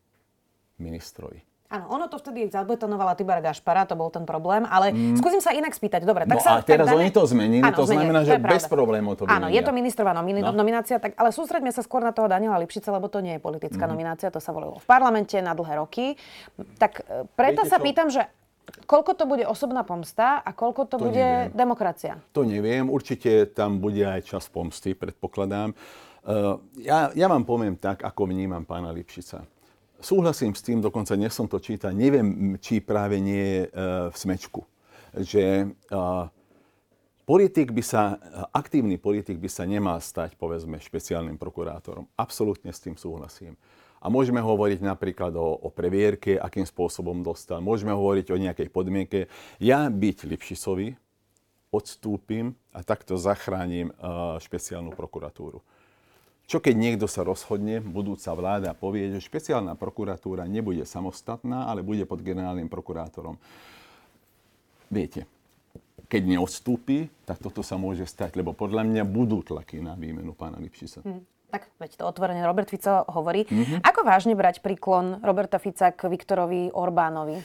ministrovi. 0.80 1.49
Áno, 1.70 1.86
ono 1.86 2.10
to 2.10 2.18
vtedy 2.18 2.50
zabetonovala 2.50 3.14
Tibor 3.14 3.38
Gašpara, 3.38 3.86
to 3.86 3.94
bol 3.94 4.10
ten 4.10 4.26
problém, 4.26 4.66
ale 4.66 4.90
mm. 4.90 5.22
skúsim 5.22 5.38
sa 5.38 5.54
inak 5.54 5.70
spýtať. 5.70 6.02
Dobre, 6.02 6.26
tak 6.26 6.38
no 6.38 6.42
sa, 6.42 6.58
a 6.58 6.66
teraz 6.66 6.90
tak 6.90 6.98
dáme... 6.98 7.06
oni 7.06 7.10
to 7.14 7.22
zmenili, 7.30 7.62
áno, 7.62 7.78
to 7.78 7.86
znamená, 7.86 8.20
že 8.26 8.34
to 8.34 8.42
bez 8.42 8.64
problémov 8.66 9.14
to 9.14 9.22
Áno, 9.30 9.46
je 9.46 9.62
to 9.62 9.70
ministrová 9.70 10.10
nomini- 10.10 10.42
no. 10.42 10.50
nominácia, 10.50 10.98
tak, 10.98 11.14
ale 11.14 11.30
sústreďme 11.30 11.70
sa 11.70 11.86
skôr 11.86 12.02
na 12.02 12.10
toho 12.10 12.26
Daniela 12.26 12.58
Lipšica, 12.58 12.90
lebo 12.90 13.06
to 13.06 13.22
nie 13.22 13.38
je 13.38 13.40
politická 13.40 13.86
mm. 13.86 13.90
nominácia, 13.94 14.34
to 14.34 14.42
sa 14.42 14.50
volilo 14.50 14.82
v 14.82 14.86
parlamente 14.90 15.38
na 15.38 15.54
dlhé 15.54 15.78
roky. 15.78 16.18
Tak 16.82 17.06
e, 17.06 17.30
preto 17.38 17.62
Viete 17.62 17.70
sa 17.70 17.78
čo? 17.78 17.86
pýtam, 17.86 18.10
že 18.10 18.26
Koľko 18.86 19.18
to 19.18 19.24
bude 19.26 19.42
osobná 19.50 19.82
pomsta 19.82 20.38
a 20.46 20.54
koľko 20.54 20.86
to, 20.86 20.94
to 20.94 21.10
bude 21.10 21.18
neviem. 21.18 21.50
demokracia? 21.50 22.22
To 22.30 22.46
neviem. 22.46 22.86
Určite 22.86 23.50
tam 23.50 23.82
bude 23.82 24.06
aj 24.06 24.22
čas 24.22 24.46
pomsty, 24.46 24.94
predpokladám. 24.94 25.74
ja, 26.78 27.10
ja 27.10 27.26
vám 27.26 27.42
poviem 27.42 27.74
tak, 27.74 28.06
ako 28.06 28.30
vnímam 28.30 28.62
pána 28.62 28.94
Lipšica. 28.94 29.42
Súhlasím 30.00 30.56
s 30.56 30.64
tým, 30.64 30.80
dokonca 30.80 31.12
nech 31.14 31.32
som 31.32 31.44
to 31.44 31.60
čítal, 31.60 31.92
neviem, 31.92 32.56
či 32.56 32.80
práve 32.80 33.20
nie 33.20 33.36
je 33.36 33.60
v 34.08 34.16
smečku, 34.16 34.64
že 35.12 35.68
politik 37.28 37.70
by 37.70 37.82
sa, 37.84 38.16
aktívny 38.50 38.96
politik 38.96 39.36
by 39.36 39.46
sa 39.46 39.68
nemal 39.68 40.00
stať, 40.00 40.40
povedzme, 40.40 40.80
špeciálnym 40.80 41.36
prokurátorom. 41.36 42.08
Absolútne 42.16 42.72
s 42.72 42.80
tým 42.80 42.96
súhlasím. 42.96 43.54
A 44.00 44.08
môžeme 44.08 44.40
hovoriť 44.40 44.80
napríklad 44.80 45.36
o, 45.36 45.60
o 45.60 45.68
previerke, 45.68 46.40
akým 46.40 46.64
spôsobom 46.64 47.20
dostal. 47.20 47.60
Môžeme 47.60 47.92
hovoriť 47.92 48.32
o 48.32 48.40
nejakej 48.40 48.72
podmienke. 48.72 49.28
Ja 49.60 49.92
byť 49.92 50.24
Lipšicovi 50.24 50.96
odstúpim 51.68 52.56
a 52.72 52.80
takto 52.80 53.20
zachránim 53.20 53.92
uh, 53.92 54.40
špeciálnu 54.40 54.96
prokuratúru. 54.96 55.60
Čo 56.50 56.58
keď 56.58 56.74
niekto 56.74 57.06
sa 57.06 57.22
rozhodne, 57.22 57.78
budúca 57.78 58.34
vláda 58.34 58.74
povie, 58.74 59.06
že 59.14 59.22
špeciálna 59.22 59.78
prokuratúra 59.78 60.50
nebude 60.50 60.82
samostatná, 60.82 61.70
ale 61.70 61.86
bude 61.86 62.02
pod 62.10 62.26
generálnym 62.26 62.66
prokurátorom. 62.66 63.38
Viete, 64.90 65.30
keď 66.10 66.26
neodstúpi, 66.26 67.06
tak 67.22 67.38
toto 67.38 67.62
sa 67.62 67.78
môže 67.78 68.02
stať, 68.02 68.34
lebo 68.34 68.50
podľa 68.50 68.82
mňa 68.82 69.06
budú 69.06 69.46
tlaky 69.46 69.78
na 69.78 69.94
výmenu 69.94 70.34
pána 70.34 70.58
Lipšica. 70.58 71.06
Hmm. 71.06 71.22
Tak 71.54 71.70
veď 71.78 72.02
to 72.02 72.04
otvorene 72.10 72.42
Robert 72.42 72.66
Fico 72.66 73.06
hovorí. 73.10 73.46
Mm-hmm. 73.46 73.82
Ako 73.82 74.06
vážne 74.06 74.38
brať 74.38 74.62
príklon 74.62 75.18
Roberta 75.22 75.58
Fica 75.58 75.90
k 75.90 76.06
Viktorovi 76.06 76.70
Orbánovi? 76.70 77.42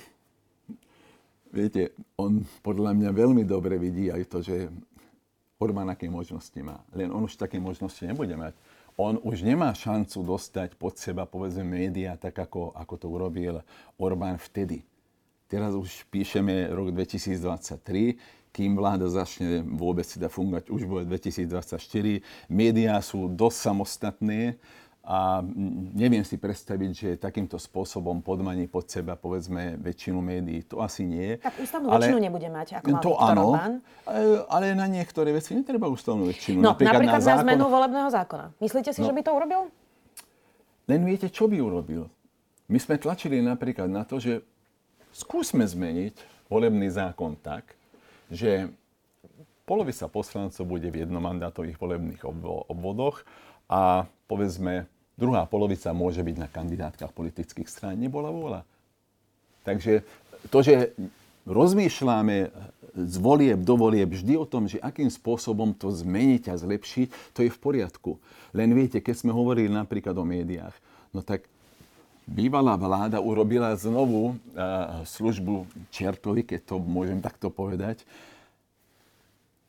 Viete, 1.54 1.94
on 2.18 2.46
podľa 2.62 2.94
mňa 2.94 3.10
veľmi 3.14 3.46
dobre 3.46 3.82
vidí 3.82 4.10
aj 4.14 4.24
to, 4.30 4.46
že 4.46 4.70
Orbán 5.58 5.90
aké 5.90 6.06
možnosti 6.06 6.58
má. 6.62 6.86
Len 6.94 7.10
on 7.10 7.26
už 7.26 7.34
také 7.34 7.58
možnosti 7.58 8.02
nebude 8.06 8.38
mať. 8.38 8.54
On 8.96 9.20
už 9.20 9.44
nemá 9.44 9.76
šancu 9.76 10.24
dostať 10.24 10.80
pod 10.80 10.96
seba, 10.96 11.28
povedzme, 11.28 11.68
médiá, 11.68 12.16
tak 12.16 12.40
ako, 12.40 12.72
ako 12.72 12.94
to 12.96 13.08
urobil 13.12 13.60
Orbán 14.00 14.40
vtedy. 14.40 14.88
Teraz 15.52 15.76
už 15.76 16.08
píšeme 16.08 16.72
rok 16.72 16.96
2023, 16.96 18.56
kým 18.56 18.72
vláda 18.80 19.12
začne 19.12 19.68
vôbec 19.68 20.08
teda 20.08 20.32
fungovať 20.32 20.72
už 20.72 20.82
v 20.88 21.04
2024. 21.12 22.24
Médiá 22.48 23.04
sú 23.04 23.28
dosť 23.28 23.58
samostatné 23.68 24.56
a 25.06 25.46
neviem 25.94 26.26
si 26.26 26.34
predstaviť, 26.34 26.92
že 26.92 27.10
takýmto 27.22 27.62
spôsobom 27.62 28.26
podmaní 28.26 28.66
pod 28.66 28.90
seba, 28.90 29.14
povedzme, 29.14 29.78
väčšinu 29.78 30.18
médií. 30.18 30.66
To 30.74 30.82
asi 30.82 31.06
nie. 31.06 31.38
Tak 31.38 31.62
ústavnú 31.62 31.94
ale, 31.94 32.10
väčšinu 32.10 32.20
nebude 32.26 32.50
mať, 32.50 32.82
ako 32.82 32.86
mal 32.90 33.02
To 33.06 33.12
Viktor 33.14 33.30
áno, 33.30 33.44
Orbán. 33.54 33.74
ale 34.50 34.66
na 34.74 34.90
niektoré 34.90 35.30
veci 35.30 35.54
netreba 35.54 35.86
ústavnú 35.86 36.26
väčšinu. 36.26 36.58
No, 36.58 36.74
napríklad, 36.74 37.06
napríklad 37.06 37.22
na, 37.22 37.22
na 37.22 37.30
zákon... 37.38 37.46
zmenu 37.46 37.64
volebného 37.70 38.10
zákona. 38.10 38.46
Myslíte 38.58 38.90
si, 38.98 39.00
no, 39.06 39.06
že 39.06 39.14
by 39.14 39.22
to 39.22 39.32
urobil? 39.38 39.62
Len 40.90 41.02
viete, 41.06 41.30
čo 41.30 41.46
by 41.46 41.58
urobil? 41.62 42.10
My 42.66 42.82
sme 42.82 42.98
tlačili 42.98 43.46
napríklad 43.46 43.86
na 43.86 44.10
to, 44.10 44.18
že 44.18 44.42
skúsme 45.14 45.62
zmeniť 45.70 46.18
volebný 46.50 46.90
zákon 46.90 47.38
tak, 47.38 47.78
že 48.34 48.74
polovica 49.70 50.10
poslancov 50.10 50.66
bude 50.66 50.90
v 50.90 51.06
jednomandátových 51.06 51.78
volebných 51.78 52.26
obvodoch 52.74 53.22
a 53.70 54.10
povedzme 54.26 54.90
druhá 55.16 55.48
polovica 55.48 55.92
môže 55.96 56.22
byť 56.22 56.36
na 56.40 56.48
kandidátkach 56.52 57.12
politických 57.12 57.68
strán. 57.68 58.00
Nebola 58.00 58.32
vôľa. 58.32 58.62
Takže 59.66 60.06
to, 60.54 60.62
že 60.62 60.94
rozmýšľame 61.50 62.54
z 62.96 63.16
volieb 63.20 63.60
do 63.60 63.76
volieb 63.76 64.08
vždy 64.08 64.40
o 64.40 64.48
tom, 64.48 64.72
že 64.72 64.80
akým 64.80 65.12
spôsobom 65.12 65.76
to 65.76 65.92
zmeniť 65.92 66.48
a 66.48 66.56
zlepšiť, 66.56 67.36
to 67.36 67.44
je 67.44 67.52
v 67.52 67.60
poriadku. 67.60 68.16
Len 68.56 68.72
viete, 68.72 69.04
keď 69.04 69.16
sme 69.20 69.36
hovorili 69.36 69.68
napríklad 69.68 70.16
o 70.16 70.24
médiách, 70.24 70.72
no 71.12 71.20
tak 71.20 71.44
bývalá 72.24 72.80
vláda 72.80 73.20
urobila 73.20 73.76
znovu 73.76 74.32
uh, 74.32 75.04
službu 75.04 75.68
Čertovi, 75.92 76.48
keď 76.48 76.72
to 76.72 76.76
môžem 76.80 77.20
takto 77.20 77.52
povedať, 77.52 78.08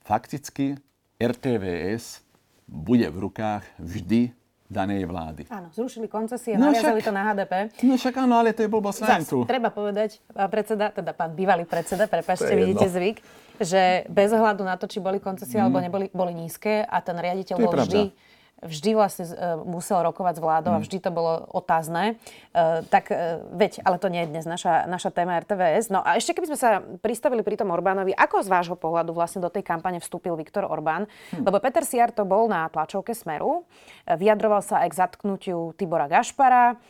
fakticky 0.07 0.79
RTVS 1.19 2.23
bude 2.71 3.11
v 3.11 3.19
rukách 3.27 3.67
vždy 3.83 4.31
danej 4.67 5.07
vlády. 5.07 5.47
Áno, 5.47 5.71
zrušili 5.71 6.11
koncesie, 6.11 6.59
no 6.59 6.71
naviazali 6.71 6.99
však, 6.99 7.09
to 7.09 7.13
na 7.15 7.23
HDP. 7.33 7.53
No 7.87 7.95
však 7.95 8.15
áno, 8.19 8.35
ale 8.43 8.51
to 8.51 8.67
je 8.67 8.71
blbosť 8.71 9.01
tu. 9.27 9.47
Treba 9.47 9.71
povedať, 9.71 10.19
pán 10.35 10.51
predseda, 10.51 10.91
teda 10.91 11.15
pán 11.15 11.33
bývalý 11.39 11.63
predseda, 11.65 12.11
prepačte, 12.11 12.51
vidíte 12.51 12.91
zvyk, 12.91 13.23
že 13.63 14.05
bez 14.11 14.31
ohľadu 14.35 14.67
na 14.67 14.75
to, 14.75 14.91
či 14.91 14.99
boli 14.99 15.23
koncesie 15.23 15.57
mm. 15.57 15.63
alebo 15.63 15.79
neboli, 15.79 16.07
boli 16.11 16.33
nízke 16.35 16.83
a 16.83 16.99
ten 16.99 17.17
riaditeľ 17.17 17.57
bol 17.63 17.73
vždy 17.73 18.11
vždy 18.65 18.97
vlastne 18.97 19.29
uh, 19.29 19.61
musel 19.61 20.01
rokovať 20.01 20.41
s 20.41 20.45
vládou 20.45 20.73
mm. 20.73 20.77
a 20.77 20.83
vždy 20.83 20.99
to 21.05 21.11
bolo 21.13 21.45
otázne. 21.53 22.17
Uh, 22.57 22.81
tak 22.89 23.13
uh, 23.13 23.45
veď, 23.53 23.85
ale 23.85 23.97
to 24.01 24.09
nie 24.09 24.25
je 24.25 24.33
dnes 24.33 24.45
naša, 24.49 24.89
naša 24.89 25.13
téma 25.13 25.37
RTVS. 25.45 25.93
No 25.93 26.01
a 26.01 26.17
ešte 26.17 26.33
keby 26.33 26.53
sme 26.53 26.59
sa 26.59 26.81
pristavili 27.05 27.45
pri 27.45 27.61
tom 27.61 27.69
Orbánovi, 27.69 28.17
ako 28.17 28.41
z 28.41 28.49
vášho 28.49 28.77
pohľadu 28.81 29.13
vlastne 29.13 29.45
do 29.45 29.53
tej 29.53 29.61
kampane 29.61 30.01
vstúpil 30.01 30.33
Viktor 30.41 30.65
Orbán? 30.65 31.05
Mm. 31.37 31.45
Lebo 31.45 31.61
Peter 31.61 31.85
Siar 31.85 32.17
to 32.17 32.25
bol 32.25 32.49
na 32.49 32.65
tlačovke 32.73 33.13
Smeru, 33.13 33.69
vyjadroval 34.09 34.65
sa 34.65 34.85
aj 34.85 34.89
k 34.93 34.99
zatknutiu 35.05 35.77
Tibora 35.77 36.09
Gašpara, 36.09 36.81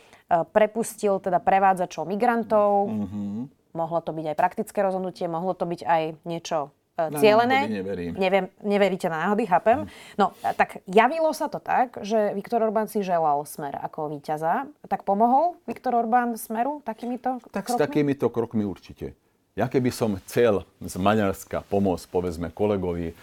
prepustil 0.51 1.23
teda 1.23 1.39
prevádzačov 1.39 2.03
migrantov, 2.03 2.91
mm-hmm. 2.91 3.73
mohlo 3.79 4.03
to 4.03 4.11
byť 4.11 4.35
aj 4.35 4.37
praktické 4.37 4.79
rozhodnutie, 4.83 5.31
mohlo 5.31 5.55
to 5.55 5.63
byť 5.71 5.81
aj 5.87 6.03
niečo 6.27 6.75
E, 6.86 6.86
cielené. 6.97 7.69
neverím. 7.69 8.12
Neviem, 8.17 8.47
neveríte 8.65 9.07
na 9.12 9.29
náhody, 9.29 9.45
chápem. 9.45 9.85
No, 10.17 10.33
tak 10.57 10.81
javilo 10.88 11.29
sa 11.37 11.53
to 11.53 11.61
tak, 11.61 12.00
že 12.00 12.33
Viktor 12.33 12.65
Orbán 12.65 12.88
si 12.88 13.05
želal 13.05 13.45
smer 13.45 13.76
ako 13.76 14.09
víťaza. 14.17 14.65
Tak 14.88 15.05
pomohol 15.05 15.61
Viktor 15.69 15.93
Orbán 15.93 16.41
smeru 16.41 16.81
takýmito 16.81 17.45
tak 17.53 17.69
krokmi? 17.69 17.76
s 17.76 17.83
takýmito 17.85 18.26
krokmi 18.33 18.65
určite. 18.65 19.12
Ja 19.57 19.73
keby 19.73 19.88
som 19.88 20.21
chcel 20.21 20.69
z 20.85 20.97
Maďarska 21.00 21.65
pomôcť, 21.73 22.05
povedzme, 22.12 22.53
kolegovi 22.53 23.12
e, 23.12 23.15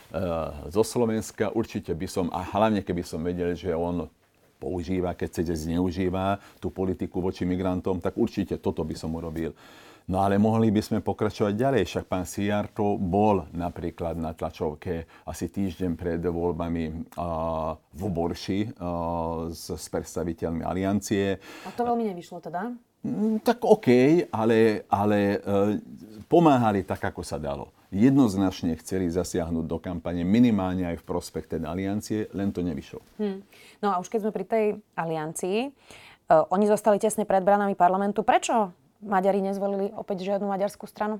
zo 0.73 0.81
Slovenska, 0.81 1.53
určite 1.53 1.93
by 1.93 2.07
som, 2.09 2.25
a 2.33 2.41
hlavne 2.41 2.81
keby 2.81 3.05
som 3.05 3.21
vedel, 3.21 3.53
že 3.53 3.69
on 3.69 4.09
používa, 4.57 5.13
keď 5.13 5.27
chcete, 5.29 5.53
zneužíva 5.53 6.41
tú 6.57 6.73
politiku 6.73 7.21
voči 7.21 7.45
migrantom, 7.45 8.01
tak 8.01 8.17
určite 8.17 8.57
toto 8.57 8.81
by 8.81 8.97
som 8.97 9.13
urobil. 9.13 9.53
No 10.03 10.19
ale 10.19 10.35
mohli 10.35 10.67
by 10.67 10.83
sme 10.83 10.99
pokračovať 10.99 11.53
ďalej, 11.55 11.83
však 11.87 12.05
pán 12.11 12.27
Sijarto 12.27 12.99
bol 12.99 13.47
napríklad 13.55 14.19
na 14.19 14.35
tlačovke 14.35 15.07
asi 15.23 15.47
týždeň 15.47 15.91
pred 15.95 16.19
voľbami 16.19 17.15
uh, 17.15 17.71
v 17.95 18.03
Borši 18.11 18.67
uh, 18.67 19.47
s, 19.47 19.71
s 19.71 19.85
predstaviteľmi 19.87 20.59
aliancie. 20.59 21.39
A 21.39 21.71
to 21.71 21.87
veľmi 21.87 22.03
nevyšlo 22.11 22.43
teda? 22.43 22.75
Mm, 23.07 23.47
tak 23.47 23.63
OK, 23.63 23.87
ale, 24.27 24.83
ale 24.91 25.39
uh, 25.39 25.71
pomáhali 26.27 26.83
tak, 26.83 27.07
ako 27.07 27.23
sa 27.23 27.39
dalo. 27.39 27.71
Jednoznačne 27.87 28.75
chceli 28.83 29.07
zasiahnuť 29.07 29.63
do 29.63 29.79
kampane 29.79 30.27
minimálne 30.27 30.83
aj 30.83 30.99
v 30.99 31.07
prospech 31.07 31.47
tej 31.47 31.63
aliancie, 31.63 32.27
len 32.35 32.51
to 32.51 32.59
nevyšlo. 32.59 32.99
Hmm. 33.23 33.39
No 33.79 33.95
a 33.95 34.03
už 34.03 34.11
keď 34.11 34.19
sme 34.27 34.35
pri 34.35 34.45
tej 34.51 34.65
aliancii, 34.99 35.71
uh, 35.71 36.43
oni 36.51 36.67
zostali 36.67 36.99
tesne 36.99 37.23
pred 37.23 37.39
branami 37.39 37.71
parlamentu. 37.79 38.27
Prečo 38.27 38.82
Maďari 39.03 39.43
nezvolili 39.43 39.91
opäť 39.93 40.23
žiadnu 40.23 40.47
maďarskú 40.47 40.87
stranu? 40.87 41.19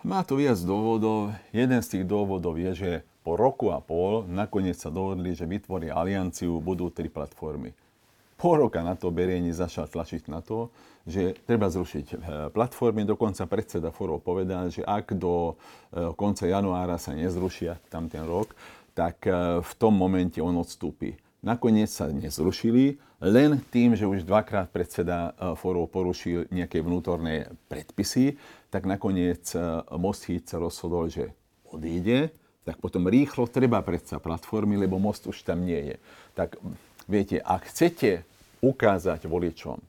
Má 0.00 0.24
to 0.24 0.40
viac 0.40 0.56
dôvodov. 0.64 1.36
Jeden 1.52 1.80
z 1.84 1.88
tých 1.96 2.04
dôvodov 2.08 2.56
je, 2.56 2.72
že 2.72 2.90
po 3.20 3.36
roku 3.36 3.68
a 3.68 3.84
pol 3.84 4.24
nakoniec 4.24 4.80
sa 4.80 4.88
dohodli, 4.88 5.36
že 5.36 5.44
vytvoria 5.44 5.92
alianciu, 5.92 6.56
budú 6.60 6.88
tri 6.88 7.12
platformy. 7.12 7.76
Pol 8.40 8.64
roka 8.64 8.80
na 8.80 8.96
to 8.96 9.12
Berieni 9.12 9.52
začal 9.52 9.84
tlačiť 9.84 10.32
na 10.32 10.40
to, 10.40 10.72
že 11.04 11.36
treba 11.44 11.68
zrušiť 11.68 12.06
eh, 12.08 12.18
platformy. 12.48 13.04
Dokonca 13.04 13.44
predseda 13.44 13.92
Forov 13.92 14.24
povedal, 14.24 14.72
že 14.72 14.80
ak 14.80 15.12
do 15.12 15.60
eh, 15.92 16.08
konca 16.16 16.48
januára 16.48 16.96
sa 16.96 17.12
nezrušia 17.12 17.76
tam 17.92 18.08
ten 18.08 18.24
rok, 18.24 18.56
tak 18.96 19.28
eh, 19.28 19.60
v 19.60 19.72
tom 19.76 19.92
momente 19.92 20.40
on 20.40 20.56
odstúpi. 20.56 21.20
Nakoniec 21.44 21.92
sa 21.92 22.08
nezrušili, 22.08 22.96
len 23.20 23.60
tým, 23.68 23.92
že 23.92 24.08
už 24.08 24.24
dvakrát 24.24 24.72
predseda 24.72 25.36
e, 25.36 25.52
fórov 25.52 25.92
porušil 25.92 26.48
nejaké 26.48 26.80
vnútorné 26.80 27.52
predpisy, 27.68 28.40
tak 28.72 28.88
nakoniec 28.88 29.44
e, 29.52 29.60
Most 30.00 30.24
sa 30.48 30.56
rozhodol, 30.56 31.12
že 31.12 31.28
odíde, 31.68 32.32
tak 32.64 32.80
potom 32.80 33.08
rýchlo 33.08 33.44
treba 33.44 33.84
predsa 33.84 34.16
platformy, 34.16 34.80
lebo 34.80 34.96
Most 34.96 35.28
už 35.28 35.44
tam 35.44 35.68
nie 35.68 35.92
je. 35.92 35.96
Tak 36.32 36.56
viete, 37.04 37.44
ak 37.44 37.68
chcete 37.68 38.24
ukázať 38.64 39.28
voličom, 39.28 39.80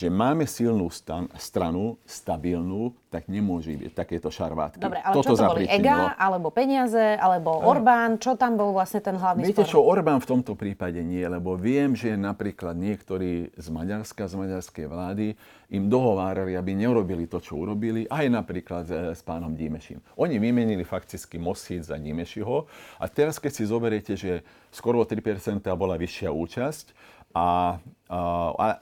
že 0.00 0.08
máme 0.08 0.48
silnú 0.48 0.88
stan, 0.88 1.28
stranu, 1.36 2.00
stabilnú, 2.08 2.96
tak 3.12 3.28
nemôže 3.28 3.76
byť 3.76 3.92
takéto 3.92 4.32
šarvátky. 4.32 4.80
Dobre, 4.80 5.04
ale 5.04 5.12
Toto 5.12 5.36
čo 5.36 5.44
to 5.44 5.44
boli? 5.52 5.68
EGA, 5.68 6.16
alebo 6.16 6.48
peniaze, 6.48 7.20
alebo 7.20 7.60
Orbán? 7.60 8.16
Čo 8.16 8.40
tam 8.40 8.56
bol 8.56 8.72
vlastne 8.72 9.04
ten 9.04 9.20
hlavný 9.20 9.44
Viete 9.44 9.68
spor? 9.68 9.72
čo, 9.76 9.78
Orbán 9.84 10.24
v 10.24 10.28
tomto 10.32 10.56
prípade 10.56 11.04
nie, 11.04 11.20
lebo 11.20 11.52
viem, 11.52 11.92
že 11.92 12.16
napríklad 12.16 12.80
niektorí 12.80 13.52
z 13.52 13.66
Maďarska, 13.68 14.24
z 14.24 14.34
maďarskej 14.40 14.86
vlády 14.88 15.26
im 15.68 15.84
dohovárali, 15.92 16.56
aby 16.56 16.72
neurobili 16.72 17.28
to, 17.28 17.36
čo 17.36 17.60
urobili, 17.60 18.08
aj 18.08 18.24
napríklad 18.32 18.88
s, 18.88 19.20
s 19.20 19.22
pánom 19.22 19.52
Dímeším. 19.52 20.00
Oni 20.16 20.40
vymenili 20.40 20.82
fakticky 20.82 21.36
Mosíc 21.36 21.92
za 21.92 22.00
Dímešiho 22.00 22.64
a 22.96 23.04
teraz, 23.04 23.36
keď 23.36 23.52
si 23.52 23.68
zoberiete, 23.68 24.16
že 24.16 24.40
skoro 24.72 25.02
o 25.02 25.04
3% 25.04 25.60
bola 25.76 26.00
vyššia 26.00 26.32
účasť, 26.32 26.86
a, 27.34 27.78
a 28.10 28.18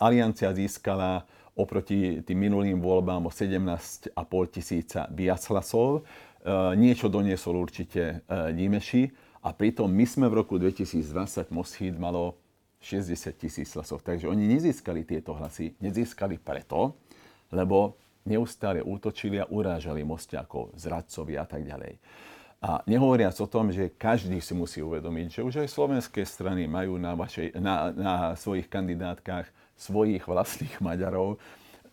Aliancia 0.01 0.53
získala 0.57 1.25
oproti 1.59 2.23
tým 2.23 2.39
minulým 2.39 2.79
voľbám 2.79 3.27
o 3.27 3.33
17,5 3.35 4.15
tisíca 4.55 5.11
viac 5.11 5.43
hlasov. 5.51 6.01
E, 6.01 6.75
niečo 6.79 7.11
doniesol 7.11 7.59
určite 7.59 8.23
e, 8.23 8.55
Dímeši 8.55 9.11
a 9.43 9.51
pritom 9.51 9.91
my 9.91 10.07
sme 10.07 10.27
v 10.31 10.39
roku 10.39 10.55
2020 10.57 11.51
Moshid 11.51 11.99
malo 11.99 12.39
60 12.79 13.35
tisíc 13.35 13.75
hlasov. 13.75 14.07
Takže 14.07 14.31
oni 14.31 14.47
nezískali 14.47 15.03
tieto 15.03 15.35
hlasy. 15.35 15.75
Nezískali 15.83 16.39
preto, 16.39 16.95
lebo 17.51 17.99
neustále 18.23 18.79
útočili 18.79 19.43
a 19.43 19.51
urážali 19.51 20.07
Mostiakov, 20.07 20.79
zradcovi 20.79 21.35
a 21.35 21.45
tak 21.49 21.67
ďalej. 21.67 21.99
A 22.59 22.83
nehovoriac 22.91 23.39
o 23.39 23.47
tom, 23.47 23.71
že 23.71 23.95
každý 23.95 24.43
si 24.43 24.51
musí 24.51 24.83
uvedomiť, 24.83 25.39
že 25.39 25.47
už 25.47 25.55
aj 25.63 25.69
slovenské 25.71 26.27
strany 26.27 26.67
majú 26.67 26.99
na, 26.99 27.15
vašej, 27.15 27.55
na, 27.55 27.95
na 27.95 28.15
svojich 28.35 28.67
kandidátkach 28.67 29.47
svojich 29.79 30.27
vlastných 30.27 30.83
Maďarov. 30.83 31.39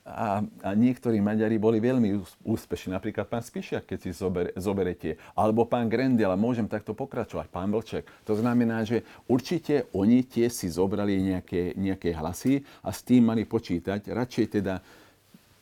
A, 0.06 0.42
a 0.62 0.70
niektorí 0.78 1.18
Maďari 1.18 1.58
boli 1.58 1.82
veľmi 1.82 2.22
úspešní, 2.46 2.94
napríklad 2.94 3.26
pán 3.26 3.42
Spišiak, 3.42 3.90
keď 3.90 4.00
si 4.06 4.10
zober, 4.14 4.54
zoberete, 4.54 5.18
alebo 5.34 5.66
pán 5.66 5.90
Grendel, 5.90 6.30
a 6.30 6.38
môžem 6.38 6.70
takto 6.70 6.94
pokračovať, 6.94 7.50
pán 7.50 7.74
Vlček. 7.74 8.06
To 8.30 8.38
znamená, 8.38 8.86
že 8.86 9.02
určite 9.26 9.90
oni 9.98 10.22
tie 10.22 10.46
si 10.54 10.70
zobrali 10.70 11.18
nejaké, 11.18 11.74
nejaké 11.74 12.14
hlasy 12.14 12.62
a 12.86 12.94
s 12.94 13.02
tým 13.02 13.34
mali 13.34 13.50
počítať. 13.50 14.06
Radšej 14.06 14.46
teda 14.62 14.78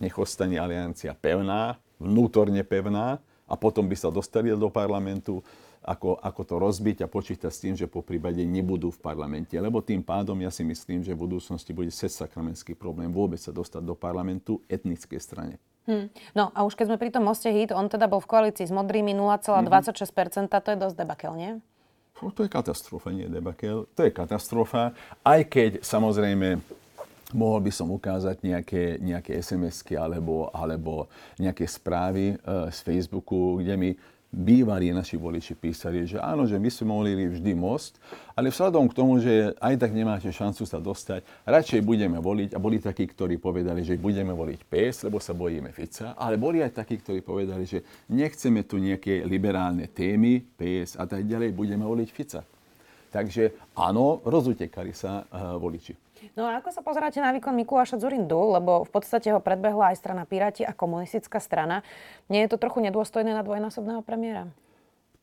nech 0.03 0.15
ostane 0.19 0.59
aliancia 0.59 1.15
pevná, 1.15 1.79
vnútorne 1.95 2.67
pevná, 2.67 3.23
a 3.53 3.55
potom 3.55 3.85
by 3.85 3.93
sa 3.93 4.09
dostali 4.09 4.49
do 4.49 4.73
parlamentu, 4.73 5.45
ako, 5.85 6.17
ako 6.17 6.41
to 6.41 6.55
rozbiť 6.57 6.97
a 7.05 7.11
počítať 7.11 7.51
s 7.53 7.61
tým, 7.61 7.75
že 7.77 7.85
po 7.85 8.01
prípade 8.01 8.41
nebudú 8.41 8.89
v 8.89 9.03
parlamente. 9.03 9.53
Lebo 9.53 9.85
tým 9.85 10.01
pádom 10.01 10.39
ja 10.41 10.49
si 10.49 10.65
myslím, 10.65 11.05
že 11.05 11.13
v 11.13 11.29
budúcnosti 11.29 11.69
bude 11.69 11.93
sesakramenský 11.93 12.73
problém 12.73 13.13
vôbec 13.13 13.37
sa 13.37 13.53
dostať 13.53 13.83
do 13.85 13.93
parlamentu 13.93 14.63
etnickej 14.65 15.19
strane. 15.21 15.55
Hmm. 15.83 16.07
No 16.31 16.49
a 16.55 16.63
už 16.63 16.79
keď 16.79 16.95
sme 16.95 16.97
pri 16.97 17.11
tom 17.11 17.27
moste 17.27 17.51
HIT, 17.51 17.75
on 17.75 17.91
teda 17.91 18.07
bol 18.07 18.23
v 18.23 18.31
koalícii 18.31 18.63
s 18.63 18.71
modrými 18.71 19.11
0,26%, 19.11 20.47
mm-hmm. 20.47 20.63
to 20.63 20.69
je 20.71 20.77
dosť 20.79 20.95
debakel, 20.95 21.35
nie? 21.35 21.51
To 22.23 22.47
je 22.47 22.47
katastrofa, 22.47 23.11
nie 23.11 23.27
debakel. 23.27 23.83
To 23.99 24.01
je 24.07 24.11
katastrofa, 24.15 24.95
aj 25.27 25.43
keď 25.51 25.71
samozrejme 25.83 26.63
mohol 27.33 27.61
by 27.65 27.71
som 27.73 27.89
ukázať 27.91 28.41
nejaké, 28.45 28.97
nejaké 29.01 29.37
SMS-ky 29.41 29.97
alebo, 29.97 30.49
alebo 30.53 31.11
nejaké 31.37 31.67
správy 31.67 32.37
uh, 32.39 32.69
z 32.69 32.79
Facebooku, 32.81 33.59
kde 33.59 33.75
mi 33.77 33.91
bývalí 34.33 34.89
naši 34.89 35.13
voliči 35.13 35.53
písali, 35.53 36.09
že 36.09 36.17
áno, 36.17 36.49
že 36.49 36.57
my 36.57 36.65
sme 36.73 36.89
mohli 36.89 37.13
vždy 37.13 37.53
most, 37.53 38.01
ale 38.33 38.49
vzhľadom 38.49 38.89
k 38.89 38.97
tomu, 38.97 39.21
že 39.21 39.53
aj 39.61 39.77
tak 39.77 39.93
nemáte 39.93 40.25
šancu 40.33 40.65
sa 40.65 40.81
dostať, 40.81 41.21
radšej 41.45 41.85
budeme 41.85 42.17
voliť. 42.17 42.57
A 42.57 42.59
boli 42.59 42.81
takí, 42.81 43.05
ktorí 43.05 43.37
povedali, 43.37 43.85
že 43.85 44.01
budeme 44.01 44.33
voliť 44.33 44.65
PS, 44.65 45.05
lebo 45.05 45.21
sa 45.21 45.37
bojíme 45.37 45.69
Fica, 45.69 46.17
ale 46.17 46.41
boli 46.41 46.65
aj 46.65 46.81
takí, 46.81 46.97
ktorí 46.97 47.21
povedali, 47.21 47.69
že 47.69 47.85
nechceme 48.09 48.65
tu 48.65 48.81
nejaké 48.81 49.21
liberálne 49.29 49.85
témy, 49.85 50.41
PS 50.57 50.97
a 50.97 51.05
tak 51.05 51.29
ďalej, 51.29 51.53
budeme 51.53 51.85
voliť 51.85 52.09
Fica. 52.09 52.41
Takže 53.13 53.77
áno, 53.77 54.25
rozutekali 54.25 54.89
sa 54.97 55.21
uh, 55.29 55.61
voliči. 55.61 55.93
No 56.33 56.47
a 56.47 56.63
ako 56.63 56.71
sa 56.71 56.79
pozeráte 56.79 57.19
na 57.19 57.35
výkon 57.35 57.51
Mikuláša 57.51 57.99
Zurindu, 57.99 58.55
lebo 58.55 58.87
v 58.87 58.91
podstate 58.91 59.31
ho 59.35 59.43
predbehla 59.43 59.91
aj 59.91 59.99
strana 59.99 60.23
Piráti 60.23 60.63
a 60.63 60.71
komunistická 60.71 61.43
strana. 61.43 61.83
Nie 62.31 62.47
je 62.47 62.55
to 62.55 62.61
trochu 62.61 62.79
nedôstojné 62.79 63.35
na 63.35 63.43
dvojnásobného 63.43 63.99
premiéra? 64.01 64.47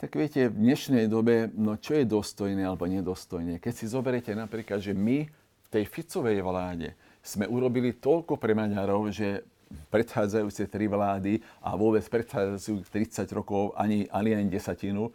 Tak 0.01 0.17
viete, 0.17 0.49
v 0.49 0.57
dnešnej 0.57 1.13
dobe, 1.13 1.53
no 1.53 1.77
čo 1.77 1.93
je 1.93 2.09
dôstojné 2.09 2.65
alebo 2.65 2.89
nedôstojné? 2.89 3.61
Keď 3.61 3.73
si 3.73 3.85
zoberiete 3.85 4.33
napríklad, 4.33 4.81
že 4.81 4.97
my 4.97 5.29
v 5.29 5.69
tej 5.69 5.85
Ficovej 5.85 6.41
vláde 6.41 6.97
sme 7.21 7.45
urobili 7.45 7.93
toľko 7.93 8.41
pre 8.41 8.57
Maďarov, 8.57 9.13
že 9.13 9.45
predchádzajúce 9.93 10.67
tri 10.73 10.89
vlády 10.89 11.45
a 11.61 11.77
vôbec 11.77 12.03
predchádzajúcich 12.09 12.89
30 13.13 13.37
rokov 13.37 13.77
ani, 13.77 14.09
ani 14.09 14.41
ani 14.41 14.49
desatinu, 14.49 15.13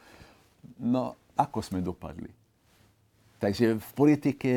no 0.80 1.18
ako 1.36 1.60
sme 1.66 1.82
dopadli? 1.82 2.45
Takže 3.40 3.78
v 3.78 3.90
politike 3.94 4.52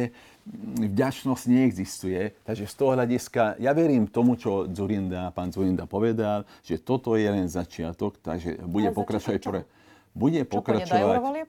vďačnosť 0.78 1.44
neexistuje. 1.50 2.32
Takže 2.44 2.64
z 2.64 2.74
toho 2.74 2.96
hľadiska, 2.96 3.60
ja 3.60 3.72
verím 3.76 4.08
tomu, 4.08 4.38
čo 4.38 4.64
Zurinda, 4.70 5.28
pán 5.34 5.52
Zurinda 5.52 5.84
povedal, 5.84 6.48
že 6.64 6.80
toto 6.80 7.18
je 7.18 7.28
len 7.28 7.46
začiatok, 7.50 8.16
takže 8.22 8.64
bude 8.64 8.88
pokračovať... 8.94 9.40
Pro... 9.44 9.62
Bude 10.16 10.42
čo 10.44 10.50
pokračovať... 10.58 11.46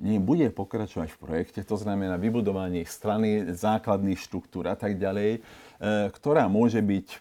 Nie, 0.00 0.16
bude 0.16 0.48
pokračovať 0.48 1.12
v 1.12 1.18
projekte, 1.20 1.60
to 1.60 1.76
znamená 1.76 2.16
vybudovanie 2.16 2.80
strany, 2.88 3.52
základných 3.52 4.16
štruktúr 4.16 4.72
a 4.72 4.76
tak 4.76 4.96
ďalej, 4.96 5.36
e, 5.36 5.40
ktorá 6.16 6.48
môže 6.48 6.80
byť 6.80 7.20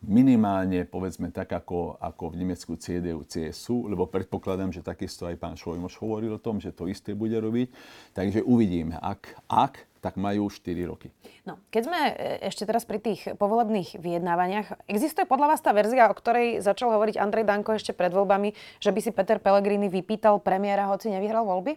minimálne, 0.00 0.88
povedzme, 0.88 1.28
tak 1.28 1.52
ako, 1.52 2.00
ako 2.00 2.32
v 2.32 2.38
Nemecku 2.44 2.72
CDU, 2.76 3.24
CSU, 3.28 3.88
lebo 3.88 4.08
predpokladám, 4.08 4.72
že 4.72 4.80
takisto 4.80 5.28
aj 5.28 5.36
pán 5.36 5.56
Šojmoš 5.60 6.00
hovoril 6.00 6.36
o 6.36 6.42
tom, 6.42 6.56
že 6.56 6.72
to 6.72 6.88
isté 6.88 7.12
bude 7.12 7.36
robiť. 7.36 7.68
Takže 8.16 8.40
uvidíme, 8.40 8.96
ak, 8.96 9.36
ak 9.48 9.90
tak 10.00 10.16
majú 10.16 10.48
4 10.48 10.72
roky. 10.88 11.12
No, 11.44 11.60
keď 11.68 11.82
sme 11.84 12.00
e, 12.00 12.12
ešte 12.48 12.64
teraz 12.64 12.88
pri 12.88 13.04
tých 13.04 13.36
povolebných 13.36 14.00
vyjednávaniach, 14.00 14.88
existuje 14.88 15.28
podľa 15.28 15.52
vás 15.52 15.60
tá 15.60 15.76
verzia, 15.76 16.08
o 16.08 16.16
ktorej 16.16 16.64
začal 16.64 16.96
hovoriť 16.96 17.20
Andrej 17.20 17.44
Danko 17.44 17.76
ešte 17.76 17.92
pred 17.92 18.08
voľbami, 18.08 18.56
že 18.80 18.90
by 18.90 19.00
si 19.04 19.12
Peter 19.12 19.36
Pellegrini 19.36 19.92
vypýtal 19.92 20.40
premiéra, 20.40 20.88
hoci 20.88 21.12
nevyhral 21.12 21.44
voľby? 21.44 21.76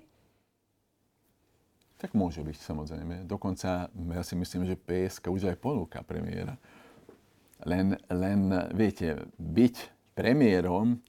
Tak 2.00 2.16
môže 2.16 2.44
byť, 2.44 2.58
samozrejme. 2.60 3.16
Dokonca 3.28 3.88
ja 3.88 4.24
si 4.28 4.36
myslím, 4.36 4.68
že 4.68 4.80
PSK 4.80 5.32
už 5.32 5.52
aj 5.52 5.60
ponúka 5.60 6.04
premiéra. 6.04 6.60
Len, 7.64 7.96
len 8.12 8.40
viete, 8.76 9.24
byť 9.40 9.76
premiérom 10.14 11.00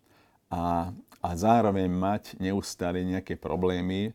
a, 0.48 0.94
a 1.18 1.28
zároveň 1.34 1.90
mať 1.90 2.38
neustále 2.38 3.02
nejaké 3.02 3.34
problémy 3.34 4.14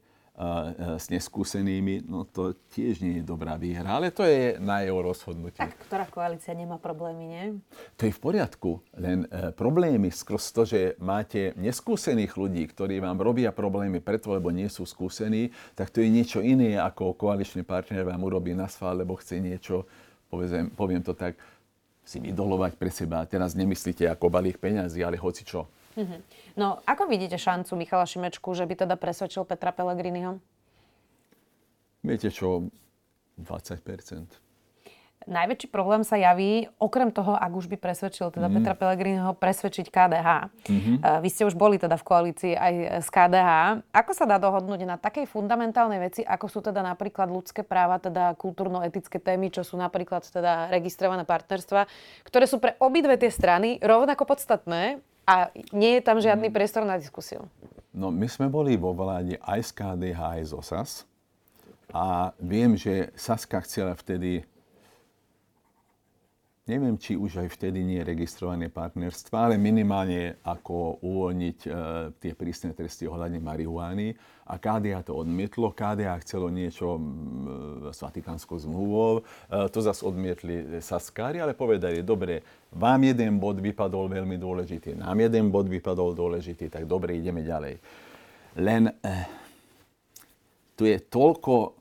s 0.96 1.12
neskúsenými, 1.12 2.08
no 2.08 2.24
to 2.24 2.56
tiež 2.72 3.04
nie 3.04 3.20
je 3.20 3.28
dobrá 3.28 3.60
výhra, 3.60 4.00
ale 4.00 4.08
to 4.08 4.24
je 4.24 4.56
na 4.64 4.80
jeho 4.88 5.04
rozhodnutie. 5.04 5.60
Tak, 5.60 5.76
ktorá 5.84 6.08
koalícia 6.08 6.56
nemá 6.56 6.80
problémy, 6.80 7.24
nie? 7.28 7.46
To 8.00 8.08
je 8.08 8.16
v 8.16 8.22
poriadku, 8.24 8.80
len 8.96 9.28
e, 9.28 9.52
problémy 9.52 10.08
skrz 10.08 10.56
to, 10.56 10.64
že 10.64 10.96
máte 11.04 11.52
neskúsených 11.60 12.40
ľudí, 12.40 12.64
ktorí 12.72 13.04
vám 13.04 13.20
robia 13.20 13.52
problémy 13.52 14.00
preto, 14.00 14.32
lebo 14.32 14.48
nie 14.48 14.72
sú 14.72 14.88
skúsení, 14.88 15.52
tak 15.76 15.92
to 15.92 16.00
je 16.00 16.08
niečo 16.08 16.40
iné, 16.40 16.80
ako 16.80 17.20
koaličný 17.20 17.68
partner 17.68 18.08
vám 18.08 18.24
urobí 18.24 18.56
na 18.56 18.72
svál, 18.72 19.04
lebo 19.04 19.20
chce 19.20 19.44
niečo, 19.44 19.84
poviem, 20.32 20.72
poviem 20.72 21.04
to 21.04 21.12
tak, 21.20 21.36
si 22.10 22.18
vydolovať 22.18 22.74
pre 22.74 22.90
seba. 22.90 23.22
Teraz 23.30 23.54
nemyslíte 23.54 24.10
ako 24.10 24.34
balík 24.34 24.58
peňazí, 24.58 25.06
ale 25.06 25.22
hoci 25.22 25.46
čo. 25.46 25.70
Mm-hmm. 25.94 26.20
No, 26.58 26.82
ako 26.90 27.06
vidíte 27.06 27.38
šancu 27.38 27.78
Michala 27.78 28.10
Šimečku, 28.10 28.50
že 28.58 28.66
by 28.66 28.74
teda 28.82 28.96
presvedčil 28.98 29.46
Petra 29.46 29.70
Pellegriniho? 29.70 30.42
Viete 32.02 32.34
čo, 32.34 32.66
20 33.38 34.49
Najväčší 35.30 35.70
problém 35.70 36.02
sa 36.02 36.18
javí, 36.18 36.66
okrem 36.82 37.14
toho, 37.14 37.38
ak 37.38 37.54
už 37.54 37.70
by 37.70 37.78
presvedčil 37.78 38.34
teda 38.34 38.50
mm. 38.50 38.54
Petra 38.58 38.74
Pellegriniho, 38.74 39.38
presvedčiť 39.38 39.94
KDH. 39.94 40.50
Mm-hmm. 40.66 40.96
Uh, 41.06 41.20
vy 41.22 41.30
ste 41.30 41.46
už 41.46 41.54
boli 41.54 41.78
teda 41.78 42.02
v 42.02 42.08
koalícii 42.10 42.54
aj 42.58 42.74
s 43.06 43.08
KDH. 43.14 43.86
Ako 43.94 44.12
sa 44.18 44.26
dá 44.26 44.42
dohodnúť 44.42 44.90
na 44.90 44.98
takej 44.98 45.30
fundamentálnej 45.30 46.02
veci, 46.02 46.26
ako 46.26 46.46
sú 46.50 46.60
teda 46.66 46.82
napríklad 46.82 47.30
ľudské 47.30 47.62
práva, 47.62 48.02
teda 48.02 48.34
kultúrno-etické 48.42 49.22
témy, 49.22 49.54
čo 49.54 49.62
sú 49.62 49.78
napríklad 49.78 50.26
teda 50.26 50.74
registrované 50.74 51.30
partnerstva, 51.30 51.86
ktoré 52.26 52.50
sú 52.50 52.58
pre 52.58 52.74
obidve 52.82 53.14
tie 53.22 53.30
strany 53.30 53.78
rovnako 53.86 54.26
podstatné 54.26 54.98
a 55.30 55.54
nie 55.70 56.02
je 56.02 56.02
tam 56.02 56.18
žiadny 56.18 56.50
mm. 56.50 56.56
priestor 56.58 56.90
na 56.90 56.98
diskusiu? 56.98 57.46
No, 57.94 58.10
my 58.10 58.26
sme 58.26 58.50
boli 58.50 58.74
vo 58.74 58.98
vláde 58.98 59.38
aj 59.46 59.62
z 59.62 59.72
KDH, 59.78 60.20
aj 60.42 60.42
z 60.50 60.52
OSAS. 60.58 60.92
A 61.90 62.38
viem, 62.38 62.78
že 62.78 63.10
Saska 63.18 63.62
chcela 63.66 63.98
vtedy 63.98 64.46
neviem, 66.70 66.94
či 67.02 67.18
už 67.18 67.42
aj 67.42 67.50
vtedy 67.58 67.82
nie 67.82 67.98
je 67.98 68.10
registrované 68.14 68.70
partnerstva, 68.70 69.50
ale 69.50 69.56
minimálne 69.58 70.38
ako 70.46 71.02
uvoľniť 71.02 71.58
e, 71.66 71.70
tie 72.22 72.32
prísne 72.38 72.78
tresty 72.78 73.10
ohľadne 73.10 73.42
marihuány. 73.42 74.14
A 74.50 74.58
KDA 74.62 75.02
to 75.02 75.18
odmietlo. 75.18 75.74
KDA 75.74 76.14
chcelo 76.22 76.54
niečo 76.54 76.98
e, 76.98 77.02
s 77.90 77.98
Vatikánskou 77.98 78.62
zmluvou. 78.62 79.26
E, 79.50 79.68
to 79.74 79.82
zase 79.82 80.06
odmietli 80.06 80.78
Saskári, 80.78 81.42
ale 81.42 81.58
povedali, 81.58 82.06
dobre, 82.06 82.46
vám 82.70 83.02
jeden 83.02 83.42
bod 83.42 83.58
vypadol 83.58 84.06
veľmi 84.06 84.38
dôležitý, 84.38 84.94
nám 84.94 85.18
jeden 85.26 85.50
bod 85.50 85.66
vypadol 85.66 86.14
dôležitý, 86.14 86.70
tak 86.70 86.86
dobre, 86.86 87.18
ideme 87.18 87.42
ďalej. 87.42 87.82
Len 88.62 88.94
e, 88.94 88.94
tu 90.78 90.86
je 90.86 91.02
toľko 91.02 91.79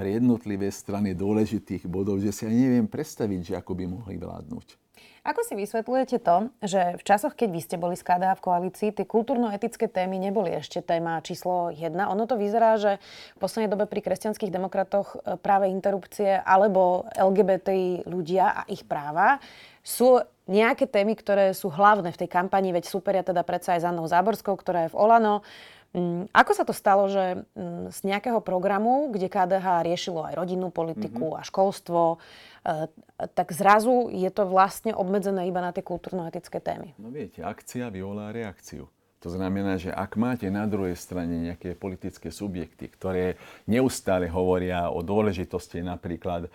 pre 0.00 0.16
jednotlivé 0.16 0.72
strany 0.72 1.12
dôležitých 1.12 1.84
bodov, 1.84 2.24
že 2.24 2.32
si 2.32 2.48
aj 2.48 2.56
neviem 2.56 2.88
predstaviť, 2.88 3.52
že 3.52 3.54
ako 3.60 3.76
by 3.76 3.84
mohli 3.84 4.16
vládnuť. 4.16 4.80
Ako 5.20 5.44
si 5.44 5.52
vysvetľujete 5.52 6.16
to, 6.24 6.48
že 6.64 6.96
v 6.96 7.02
časoch, 7.04 7.36
keď 7.36 7.48
vy 7.52 7.60
ste 7.60 7.76
boli 7.76 7.92
z 7.92 8.08
KDH 8.08 8.40
v 8.40 8.44
koalícii, 8.48 8.88
tie 8.96 9.04
kultúrno-etické 9.04 9.84
témy 9.92 10.16
neboli 10.16 10.56
ešte 10.56 10.80
téma 10.80 11.20
číslo 11.20 11.68
jedna? 11.68 12.08
Ono 12.08 12.24
to 12.24 12.40
vyzerá, 12.40 12.80
že 12.80 12.96
v 13.36 13.38
poslednej 13.44 13.68
dobe 13.68 13.84
pri 13.84 14.00
kresťanských 14.00 14.48
demokratoch 14.48 15.20
e, 15.20 15.36
práve 15.36 15.68
interrupcie 15.68 16.40
alebo 16.40 17.04
LGBTI 17.12 18.08
ľudia 18.08 18.64
a 18.64 18.72
ich 18.72 18.88
práva 18.88 19.36
sú 19.84 20.24
nejaké 20.48 20.88
témy, 20.88 21.12
ktoré 21.12 21.52
sú 21.52 21.68
hlavné 21.68 22.16
v 22.16 22.20
tej 22.24 22.28
kampani, 22.32 22.72
veď 22.72 22.88
superia 22.88 23.20
teda 23.20 23.44
predsa 23.44 23.76
aj 23.76 23.80
s 23.84 23.88
Annou 23.92 24.08
Záborskou, 24.08 24.56
ktorá 24.56 24.88
je 24.88 24.92
v 24.92 24.98
Olano. 24.98 25.44
Mm, 25.90 26.30
ako 26.30 26.52
sa 26.54 26.62
to 26.62 26.70
stalo, 26.70 27.10
že 27.10 27.42
mm, 27.58 27.90
z 27.90 27.98
nejakého 28.06 28.38
programu, 28.38 29.10
kde 29.10 29.26
KDH 29.26 29.82
riešilo 29.82 30.22
aj 30.22 30.38
rodinnú 30.38 30.70
politiku 30.70 31.34
mm-hmm. 31.34 31.40
a 31.42 31.48
školstvo, 31.48 32.00
e, 32.14 32.86
tak 33.34 33.50
zrazu 33.50 34.06
je 34.14 34.30
to 34.30 34.46
vlastne 34.46 34.94
obmedzené 34.94 35.50
iba 35.50 35.58
na 35.58 35.74
tie 35.74 35.82
kultúrno-etické 35.82 36.62
témy? 36.62 36.94
No 36.94 37.10
viete, 37.10 37.42
akcia 37.42 37.90
vyvolá 37.90 38.30
reakciu. 38.30 38.86
To 39.20 39.28
znamená, 39.28 39.76
že 39.76 39.92
ak 39.92 40.16
máte 40.16 40.48
na 40.48 40.64
druhej 40.64 40.96
strane 40.96 41.52
nejaké 41.52 41.76
politické 41.76 42.32
subjekty, 42.32 42.88
ktoré 42.88 43.36
neustále 43.68 44.24
hovoria 44.32 44.88
o 44.88 45.04
dôležitosti 45.04 45.84
napríklad 45.84 46.48
e, 46.48 46.50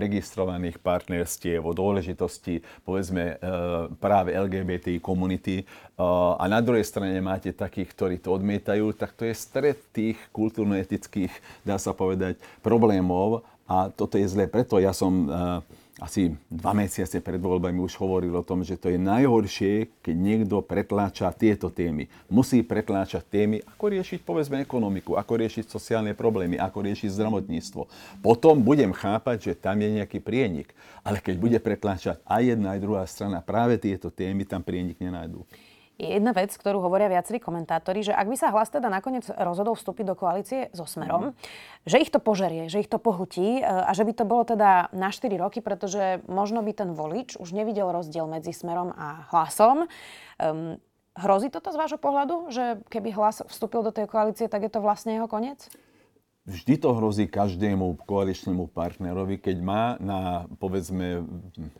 registrovaných 0.00 0.80
partnerstiev, 0.80 1.60
o 1.60 1.76
dôležitosti 1.76 2.64
povedzme 2.88 3.36
e, 3.36 3.52
práve 4.00 4.32
LGBT 4.32 4.96
komunity 4.96 5.60
e, 5.60 5.64
a 6.40 6.44
na 6.48 6.64
druhej 6.64 6.88
strane 6.88 7.20
máte 7.20 7.52
takých, 7.52 7.92
ktorí 7.92 8.16
to 8.16 8.32
odmietajú, 8.32 8.96
tak 8.96 9.12
to 9.12 9.28
je 9.28 9.36
stred 9.36 9.76
tých 9.92 10.16
kultúrno-etických, 10.32 11.36
dá 11.68 11.76
sa 11.76 11.92
povedať, 11.92 12.40
problémov 12.64 13.44
a 13.68 13.92
toto 13.92 14.16
je 14.16 14.24
zlé. 14.24 14.48
Preto 14.48 14.80
ja 14.80 14.96
som 14.96 15.28
asi 15.96 16.36
dva 16.52 16.76
mesiace 16.76 17.24
pred 17.24 17.40
voľbami 17.40 17.80
už 17.80 17.96
hovoril 17.96 18.36
o 18.36 18.44
tom, 18.44 18.60
že 18.60 18.76
to 18.76 18.92
je 18.92 19.00
najhoršie, 19.00 19.88
keď 20.04 20.16
niekto 20.16 20.60
pretláča 20.60 21.32
tieto 21.32 21.72
témy. 21.72 22.12
Musí 22.28 22.60
pretláčať 22.60 23.24
témy, 23.24 23.64
ako 23.64 23.96
riešiť 23.96 24.20
povedzme 24.20 24.60
ekonomiku, 24.60 25.16
ako 25.16 25.40
riešiť 25.40 25.64
sociálne 25.72 26.12
problémy, 26.12 26.60
ako 26.60 26.84
riešiť 26.84 27.08
zdravotníctvo. 27.16 27.82
Potom 28.20 28.60
budem 28.60 28.92
chápať, 28.92 29.52
že 29.52 29.52
tam 29.56 29.80
je 29.80 29.96
nejaký 29.96 30.20
prienik. 30.20 30.76
Ale 31.00 31.16
keď 31.24 31.34
bude 31.40 31.58
pretláčať 31.64 32.20
aj 32.28 32.42
jedna, 32.44 32.76
aj 32.76 32.84
druhá 32.84 33.04
strana 33.08 33.40
práve 33.40 33.80
tieto 33.80 34.12
témy, 34.12 34.44
tam 34.44 34.60
prienik 34.60 35.00
nenájdú 35.00 35.48
je 35.96 36.08
jedna 36.12 36.36
vec, 36.36 36.52
ktorú 36.52 36.84
hovoria 36.84 37.08
viacerí 37.08 37.40
komentátori, 37.40 38.04
že 38.04 38.12
ak 38.12 38.28
by 38.28 38.36
sa 38.36 38.52
hlas 38.52 38.68
teda 38.68 38.92
nakoniec 38.92 39.24
rozhodol 39.32 39.72
vstúpiť 39.72 40.04
do 40.04 40.14
koalície 40.14 40.68
so 40.76 40.84
Smerom, 40.84 41.32
mm. 41.32 41.36
že 41.88 41.96
ich 42.04 42.12
to 42.12 42.20
požerie, 42.20 42.68
že 42.68 42.84
ich 42.84 42.90
to 42.92 43.00
pohutí 43.00 43.60
e, 43.60 43.62
a 43.64 43.88
že 43.96 44.04
by 44.04 44.12
to 44.12 44.24
bolo 44.28 44.44
teda 44.44 44.92
na 44.92 45.08
4 45.08 45.32
roky, 45.40 45.64
pretože 45.64 46.20
možno 46.28 46.60
by 46.60 46.72
ten 46.76 46.92
volič 46.92 47.40
už 47.40 47.56
nevidel 47.56 47.88
rozdiel 47.88 48.28
medzi 48.28 48.52
Smerom 48.52 48.92
a 48.92 49.24
hlasom. 49.32 49.88
Um, 50.36 50.76
hrozí 51.16 51.48
toto 51.48 51.72
z 51.72 51.80
vášho 51.80 51.96
pohľadu, 51.96 52.52
že 52.52 52.84
keby 52.92 53.16
hlas 53.16 53.40
vstúpil 53.48 53.80
do 53.80 53.92
tej 53.92 54.04
koalície, 54.04 54.52
tak 54.52 54.68
je 54.68 54.72
to 54.72 54.84
vlastne 54.84 55.16
jeho 55.16 55.24
koniec? 55.24 55.64
Vždy 56.46 56.78
to 56.78 56.94
hrozí 56.94 57.26
každému 57.26 58.06
koaličnému 58.06 58.70
partnerovi, 58.70 59.34
keď 59.42 59.56
má 59.58 59.84
na, 59.98 60.46
povedzme, 60.62 61.26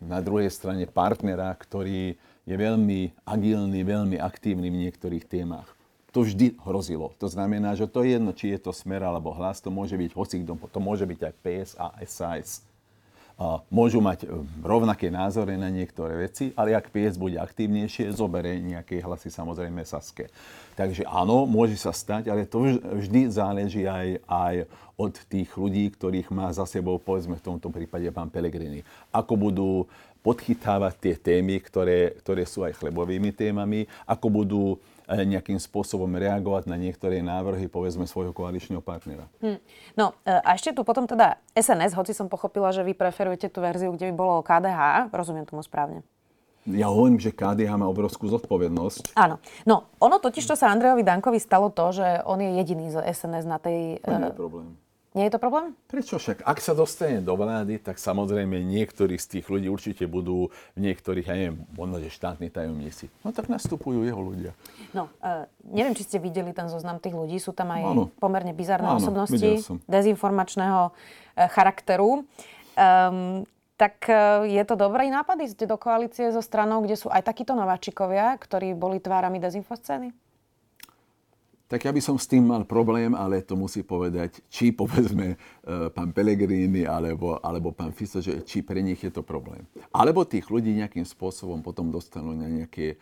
na 0.03 0.19
druhej 0.19 0.51
strane 0.51 0.83
partnera, 0.83 1.55
ktorý 1.55 2.19
je 2.43 2.55
veľmi 2.55 3.15
agilný, 3.23 3.79
veľmi 3.87 4.19
aktívny 4.19 4.67
v 4.67 4.83
niektorých 4.83 5.23
témach. 5.23 5.71
To 6.11 6.27
vždy 6.27 6.59
hrozilo. 6.67 7.15
To 7.15 7.31
znamená, 7.31 7.79
že 7.79 7.87
to 7.87 8.03
je 8.03 8.19
jedno, 8.19 8.35
či 8.35 8.51
je 8.51 8.59
to 8.59 8.75
smer 8.75 9.07
alebo 9.07 9.31
hlas, 9.31 9.63
to 9.63 9.71
môže 9.71 9.95
byť 9.95 10.11
hocikto, 10.11 10.59
to 10.59 10.79
môže 10.83 11.07
byť 11.07 11.19
aj 11.23 11.33
PS 11.47 11.71
a 11.79 11.87
SAS. 12.03 12.66
Môžu 13.69 14.01
mať 14.01 14.25
e, 14.25 14.33
rovnaké 14.65 15.13
názory 15.13 15.61
na 15.61 15.69
niektoré 15.69 16.25
veci, 16.25 16.49
ale 16.57 16.73
ak 16.73 16.89
PS 16.89 17.21
bude 17.21 17.37
aktívnejšie, 17.37 18.09
zobere 18.09 18.57
nejaké 18.57 18.97
hlasy 18.97 19.29
samozrejme 19.29 19.85
Saske. 19.85 20.33
Takže 20.73 21.05
áno, 21.05 21.45
môže 21.45 21.77
sa 21.77 21.93
stať, 21.93 22.33
ale 22.33 22.49
to 22.49 22.65
vždy 22.81 23.29
záleží 23.29 23.85
aj, 23.85 24.25
aj 24.25 24.55
od 24.97 25.13
tých 25.29 25.53
ľudí, 25.53 25.93
ktorých 25.93 26.33
má 26.33 26.49
za 26.49 26.65
sebou, 26.65 26.97
povedzme 26.97 27.37
v 27.37 27.45
tomto 27.45 27.69
prípade 27.69 28.09
pán 28.09 28.33
Pelegrini. 28.33 28.81
Ako 29.13 29.37
budú 29.37 29.85
podchytávať 30.25 30.93
tie 30.97 31.13
témy, 31.13 31.61
ktoré, 31.61 32.17
ktoré 32.25 32.41
sú 32.41 32.65
aj 32.65 32.73
chlebovými 32.81 33.37
témami, 33.37 33.85
ako 34.09 34.27
budú 34.33 34.63
nejakým 35.15 35.55
spôsobom 35.55 36.11
reagovať 36.11 36.67
na 36.67 36.75
niektoré 36.75 37.23
návrhy, 37.23 37.71
povedzme, 37.71 38.03
svojho 38.03 38.35
koaličného 38.35 38.83
partnera. 38.83 39.31
Hmm. 39.39 39.61
No 39.95 40.11
eh, 40.27 40.43
a 40.43 40.59
ešte 40.59 40.75
tu 40.75 40.83
potom 40.83 41.07
teda 41.07 41.39
SNS, 41.55 41.95
hoci 41.95 42.11
som 42.11 42.27
pochopila, 42.27 42.75
že 42.75 42.83
vy 42.83 42.91
preferujete 42.91 43.47
tú 43.47 43.63
verziu, 43.63 43.95
kde 43.95 44.11
by 44.11 44.13
bolo 44.13 44.43
KDH, 44.43 45.13
rozumiem 45.15 45.47
tomu 45.47 45.63
správne. 45.63 46.03
Ja 46.67 46.91
hovorím, 46.91 47.15
že 47.15 47.31
KDH 47.31 47.79
má 47.79 47.87
obrovskú 47.87 48.27
zodpovednosť. 48.27 49.15
Áno. 49.15 49.39
No, 49.63 49.87
ono 50.03 50.19
totiž, 50.19 50.43
čo 50.43 50.59
sa 50.59 50.67
Andrejovi 50.67 50.99
Dankovi 50.99 51.39
stalo 51.39 51.71
to, 51.71 51.95
že 51.95 52.19
on 52.27 52.43
je 52.43 52.59
jediný 52.59 52.91
z 52.91 52.99
SNS 53.07 53.47
na 53.47 53.55
tej... 53.55 54.03
To 54.03 54.19
nie 54.19 54.27
je 54.27 54.35
eh, 54.35 54.35
problém. 54.35 54.75
Nie 55.17 55.33
je 55.33 55.33
to 55.33 55.41
problém? 55.41 55.73
Prečo 55.89 56.21
však? 56.21 56.45
Ak 56.45 56.61
sa 56.61 56.77
dostane 56.77 57.25
do 57.25 57.33
vlády, 57.33 57.81
tak 57.81 57.97
samozrejme 57.97 58.61
niektorí 58.61 59.17
z 59.17 59.41
tých 59.41 59.49
ľudí 59.49 59.65
určite 59.65 60.05
budú 60.05 60.53
v 60.77 60.79
niektorých, 60.85 61.25
ja 61.25 61.33
neviem, 61.33 61.57
možno, 61.73 61.97
že 61.97 62.13
štátni 62.13 62.53
tajomníci. 62.53 63.09
No 63.25 63.33
tak 63.33 63.49
nastupujú 63.49 64.05
jeho 64.05 64.21
ľudia. 64.21 64.53
No, 64.93 65.09
uh, 65.25 65.49
neviem, 65.65 65.97
či 65.97 66.05
ste 66.05 66.21
videli 66.21 66.53
ten 66.53 66.69
zoznam 66.69 67.01
tých 67.01 67.17
ľudí. 67.17 67.41
Sú 67.41 67.49
tam 67.49 67.73
aj 67.73 67.81
ano. 67.81 68.13
pomerne 68.21 68.53
bizarné 68.53 68.93
ano, 68.93 69.01
osobnosti 69.01 69.81
dezinformačného 69.89 70.93
uh, 70.93 70.93
charakteru. 71.49 72.21
Um, 72.77 73.49
tak 73.73 74.05
uh, 74.05 74.45
je 74.45 74.61
to 74.69 74.77
dobrý 74.77 75.09
nápad 75.09 75.49
ísť 75.49 75.65
do 75.65 75.81
koalície 75.81 76.29
so 76.29 76.45
stranou, 76.45 76.85
kde 76.85 76.93
sú 76.93 77.09
aj 77.09 77.25
takíto 77.25 77.57
nováčikovia, 77.57 78.37
ktorí 78.37 78.77
boli 78.77 79.01
tvárami 79.01 79.41
dezinfoscény? 79.41 80.13
Tak 81.67 81.83
ja 81.83 81.91
by 81.91 81.99
som 81.99 82.15
s 82.15 82.31
tým 82.31 82.47
mal 82.47 82.63
problém, 82.63 83.11
ale 83.11 83.43
to 83.43 83.59
musí 83.59 83.83
povedať, 83.83 84.39
či 84.47 84.71
povedzme 84.71 85.35
e, 85.35 85.37
pán 85.91 86.15
Pellegrini 86.15 86.87
alebo, 86.87 87.35
alebo 87.43 87.75
pán 87.75 87.91
Fico, 87.91 88.23
že 88.23 88.39
či 88.47 88.63
pre 88.63 88.79
nich 88.79 89.03
je 89.03 89.11
to 89.11 89.19
problém. 89.19 89.67
Alebo 89.91 90.23
tých 90.23 90.47
ľudí 90.47 90.71
nejakým 90.71 91.03
spôsobom 91.03 91.59
potom 91.59 91.91
dostanú 91.91 92.31
na 92.31 92.47
nejaké 92.47 92.95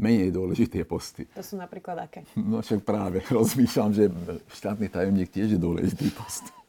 menej 0.00 0.32
dôležité 0.32 0.88
posty. 0.88 1.28
To 1.36 1.44
sú 1.44 1.60
napríklad 1.60 2.08
aké? 2.08 2.24
No 2.40 2.64
však 2.64 2.80
práve 2.88 3.20
rozmýšľam, 3.36 3.90
že 3.92 4.08
štátny 4.56 4.88
tajomník 4.88 5.28
tiež 5.28 5.56
je 5.56 5.60
dôležitý 5.60 6.08
post. 6.16 6.61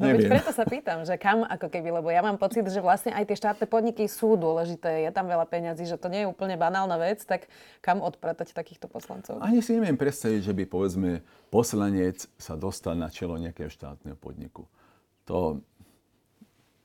No 0.00 0.16
veď 0.16 0.32
preto 0.32 0.50
sa 0.56 0.64
pýtam, 0.64 1.04
že 1.04 1.20
kam 1.20 1.44
ako 1.44 1.68
keby, 1.68 2.00
lebo 2.00 2.08
ja 2.08 2.24
mám 2.24 2.40
pocit, 2.40 2.64
že 2.64 2.80
vlastne 2.80 3.12
aj 3.12 3.28
tie 3.28 3.36
štátne 3.36 3.68
podniky 3.68 4.08
sú 4.08 4.40
dôležité, 4.40 5.04
je 5.04 5.12
tam 5.12 5.28
veľa 5.28 5.44
peňazí, 5.44 5.84
že 5.84 6.00
to 6.00 6.08
nie 6.08 6.24
je 6.24 6.30
úplne 6.32 6.56
banálna 6.56 6.96
vec, 6.96 7.20
tak 7.28 7.52
kam 7.84 8.00
odpratať 8.00 8.56
takýchto 8.56 8.88
poslancov? 8.88 9.44
Ani 9.44 9.60
si 9.60 9.76
neviem 9.76 10.00
predstaviť, 10.00 10.40
že 10.40 10.56
by 10.56 10.64
povedzme 10.64 11.20
poslanec 11.52 12.24
sa 12.40 12.56
dostal 12.56 12.96
na 12.96 13.12
čelo 13.12 13.36
nejakého 13.36 13.68
štátneho 13.68 14.16
podniku. 14.16 14.64
To, 15.28 15.60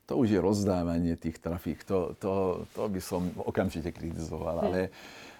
to 0.04 0.12
už 0.20 0.36
je 0.36 0.38
rozdávanie 0.38 1.16
tých 1.16 1.40
trafík, 1.40 1.88
to, 1.88 2.12
to, 2.20 2.62
to 2.76 2.82
by 2.84 3.00
som 3.00 3.32
okamžite 3.40 3.96
kritizoval, 3.96 4.60
hm. 4.60 4.64
ale, 4.68 4.80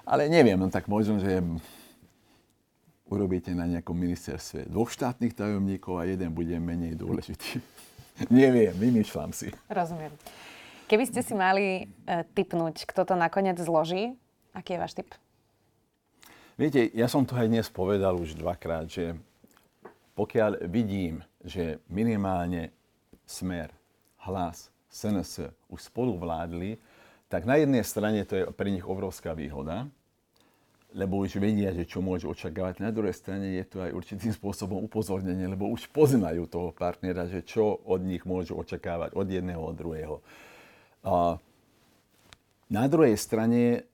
ale 0.09 0.23
neviem, 0.33 0.57
no 0.57 0.73
tak 0.73 0.89
možno, 0.89 1.21
že 1.21 1.45
urobíte 3.07 3.55
na 3.55 3.67
nejakom 3.67 3.95
ministerstve 3.95 4.67
dvoch 4.67 4.91
štátnych 4.91 5.35
tajomníkov 5.35 6.03
a 6.03 6.09
jeden 6.09 6.35
bude 6.35 6.55
menej 6.59 6.99
dôležitý. 6.99 7.63
Neviem, 8.33 8.75
vymýšľam 8.75 9.31
si. 9.31 9.53
Rozumiem. 9.71 10.11
Keby 10.87 11.05
ste 11.07 11.21
si 11.23 11.35
mali 11.35 11.67
e, 11.83 12.23
typnúť, 12.35 12.87
kto 12.87 13.03
to 13.03 13.15
nakoniec 13.19 13.59
zloží, 13.59 14.15
aký 14.55 14.79
je 14.79 14.83
váš 14.83 14.95
typ? 14.95 15.11
Viete, 16.57 16.89
ja 16.95 17.11
som 17.11 17.27
to 17.27 17.37
aj 17.37 17.51
dnes 17.51 17.67
povedal 17.69 18.17
už 18.17 18.39
dvakrát, 18.39 18.89
že 18.89 19.19
pokiaľ 20.17 20.65
vidím, 20.71 21.21
že 21.45 21.85
minimálne 21.91 22.73
Smer, 23.29 23.75
Hlas, 24.25 24.73
SNS 24.89 25.53
už 25.69 25.93
spolu 25.93 26.17
vládli, 26.17 26.81
tak 27.29 27.45
na 27.45 27.61
jednej 27.61 27.85
strane 27.85 28.25
to 28.25 28.35
je 28.39 28.45
pre 28.55 28.71
nich 28.73 28.87
obrovská 28.87 29.37
výhoda, 29.37 29.91
lebo 30.97 31.21
už 31.21 31.37
vedia, 31.37 31.77
že 31.77 31.85
čo 31.85 32.01
môžu 32.01 32.33
očakávať. 32.33 32.81
Na 32.81 32.89
druhej 32.89 33.13
strane 33.13 33.61
je 33.61 33.65
to 33.69 33.85
aj 33.85 33.93
určitým 33.93 34.33
spôsobom 34.33 34.81
upozornenie, 34.81 35.45
lebo 35.45 35.69
už 35.69 35.93
poznajú 35.93 36.49
toho 36.49 36.73
partnera, 36.73 37.29
že 37.29 37.45
čo 37.45 37.85
od 37.85 38.01
nich 38.01 38.25
môžu 38.25 38.57
očakávať 38.57 39.13
od 39.13 39.29
jedného 39.29 39.61
od 39.61 39.77
druhého. 39.77 40.17
A 41.05 41.37
Na 42.67 42.91
druhej 42.91 43.15
strane, 43.15 43.87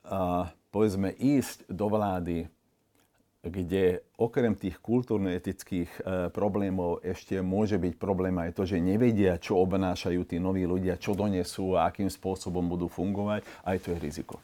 povedzme, 0.73 1.13
ísť 1.13 1.69
do 1.69 1.93
vlády, 1.93 2.49
kde 3.45 4.01
okrem 4.17 4.55
tých 4.55 4.79
kultúrno-etických 4.79 5.91
e, 5.91 6.01
problémov 6.31 7.03
ešte 7.03 7.43
môže 7.43 7.75
byť 7.75 7.99
problém 7.99 8.39
aj 8.39 8.55
to, 8.55 8.63
že 8.63 8.79
nevedia, 8.79 9.35
čo 9.35 9.59
obnášajú 9.59 10.23
tí 10.25 10.39
noví 10.39 10.63
ľudia, 10.63 10.95
čo 10.95 11.19
donesú 11.19 11.75
a 11.75 11.91
akým 11.91 12.07
spôsobom 12.07 12.63
budú 12.63 12.87
fungovať, 12.87 13.43
aj 13.67 13.77
to 13.83 13.89
je 13.93 13.99
riziko. 13.99 14.39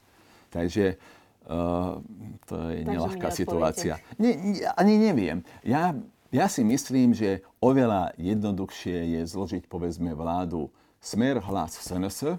Takže 0.51 0.99
uh, 1.48 1.98
to 2.44 2.54
je 2.70 2.84
Takže 2.84 2.92
nelahká 2.92 3.28
situácia. 3.32 3.94
Nie, 4.20 4.37
ani 4.76 5.00
neviem. 5.00 5.42
Ja, 5.64 5.96
ja 6.28 6.46
si 6.46 6.61
myslím, 6.61 7.16
že 7.16 7.40
oveľa 7.58 8.12
jednoduchšie 8.20 9.18
je 9.18 9.20
zložiť, 9.24 9.64
povedzme, 9.66 10.12
vládu 10.12 10.68
smer, 11.00 11.40
hlas, 11.40 11.80
SNS, 11.80 12.37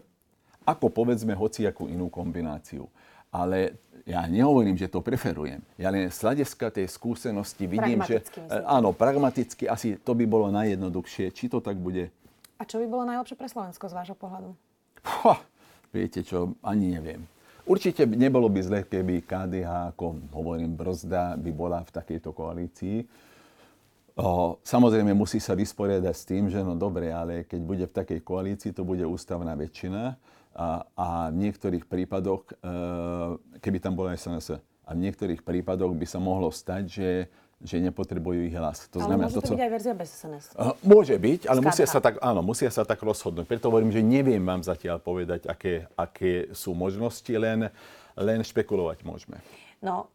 ako 0.63 0.93
povedzme 0.93 1.34
hociakú 1.34 1.89
inú 1.89 2.08
kombináciu. 2.13 2.86
Ale 3.34 3.78
ja 4.10 4.26
nehovorím, 4.26 4.74
že 4.74 4.89
to 4.89 5.06
preferujem. 5.06 5.62
Ja 5.78 5.93
len 5.93 6.10
z 6.10 6.17
hľadiska 6.22 6.74
tej 6.74 6.89
skúsenosti 6.89 7.69
vidím, 7.69 8.02
že... 8.06 8.22
Myslím. 8.26 8.65
Áno, 8.65 8.89
pragmaticky 8.93 9.69
asi 9.69 10.02
to 10.02 10.17
by 10.17 10.26
bolo 10.26 10.50
najjednoduchšie. 10.50 11.30
Či 11.30 11.45
to 11.50 11.62
tak 11.62 11.78
bude? 11.78 12.10
A 12.58 12.65
čo 12.65 12.82
by 12.82 12.86
bolo 12.89 13.06
najlepšie 13.06 13.38
pre 13.38 13.45
Slovensko 13.45 13.86
z 13.86 13.93
vášho 13.93 14.17
pohľadu? 14.17 14.54
Ha, 15.06 15.39
viete 15.93 16.26
čo, 16.26 16.58
ani 16.65 16.98
neviem. 16.98 17.24
Určite 17.70 18.10
nebolo 18.10 18.50
by 18.50 18.66
zle, 18.66 18.80
keby 18.82 19.22
KDH, 19.30 19.94
ako 19.94 20.34
hovorím, 20.34 20.74
brzda 20.74 21.38
by 21.38 21.52
bola 21.54 21.86
v 21.86 21.94
takejto 21.94 22.34
koalícii. 22.34 23.06
O, 24.18 24.58
samozrejme 24.66 25.14
musí 25.14 25.38
sa 25.38 25.54
vysporiadať 25.54 26.16
s 26.18 26.26
tým, 26.26 26.50
že 26.50 26.66
no 26.66 26.74
dobre, 26.74 27.14
ale 27.14 27.46
keď 27.46 27.62
bude 27.62 27.86
v 27.86 27.94
takej 27.94 28.20
koalícii, 28.26 28.74
to 28.74 28.82
bude 28.82 29.06
ústavná 29.06 29.54
väčšina 29.54 30.18
a, 30.58 30.82
a 30.98 31.08
v 31.30 31.46
niektorých 31.46 31.86
prípadoch, 31.86 32.50
e, 32.50 32.54
keby 33.62 33.78
tam 33.78 33.94
bola 33.94 34.18
SNS, 34.18 34.58
a 34.60 34.90
v 34.98 35.06
niektorých 35.06 35.46
prípadoch 35.46 35.94
by 35.94 36.06
sa 36.10 36.18
mohlo 36.18 36.50
stať, 36.50 36.84
že 36.90 37.10
že 37.60 37.76
nepotrebujú 37.84 38.48
ich 38.48 38.56
hlas. 38.56 38.88
To 38.95 39.04
ale 39.04 39.08
znamená, 39.12 39.28
môže 39.28 39.36
to, 39.36 39.43
co... 39.43 39.52
byť 39.52 39.63
aj 39.63 39.72
verzia 39.72 39.93
bez 39.93 40.10
SNS. 40.15 40.45
Uh, 40.56 40.72
môže 40.80 41.15
byť, 41.19 41.41
ale 41.52 41.60
musia 41.60 41.84
sa, 41.84 42.00
tak, 42.00 42.15
áno, 42.24 42.39
musia 42.39 42.72
sa 42.72 42.88
tak 42.88 43.04
rozhodnúť. 43.04 43.43
Preto 43.43 43.67
hovorím, 43.67 43.91
že 43.91 44.00
neviem 44.00 44.39
vám 44.39 44.63
zatiaľ 44.63 45.04
povedať, 45.04 45.43
aké, 45.52 45.91
aké 46.00 46.52
sú 46.56 46.72
možnosti, 46.72 47.32
len, 47.36 47.67
len 48.15 48.39
špekulovať 48.48 49.04
môžeme. 49.04 49.43
No, 49.84 50.08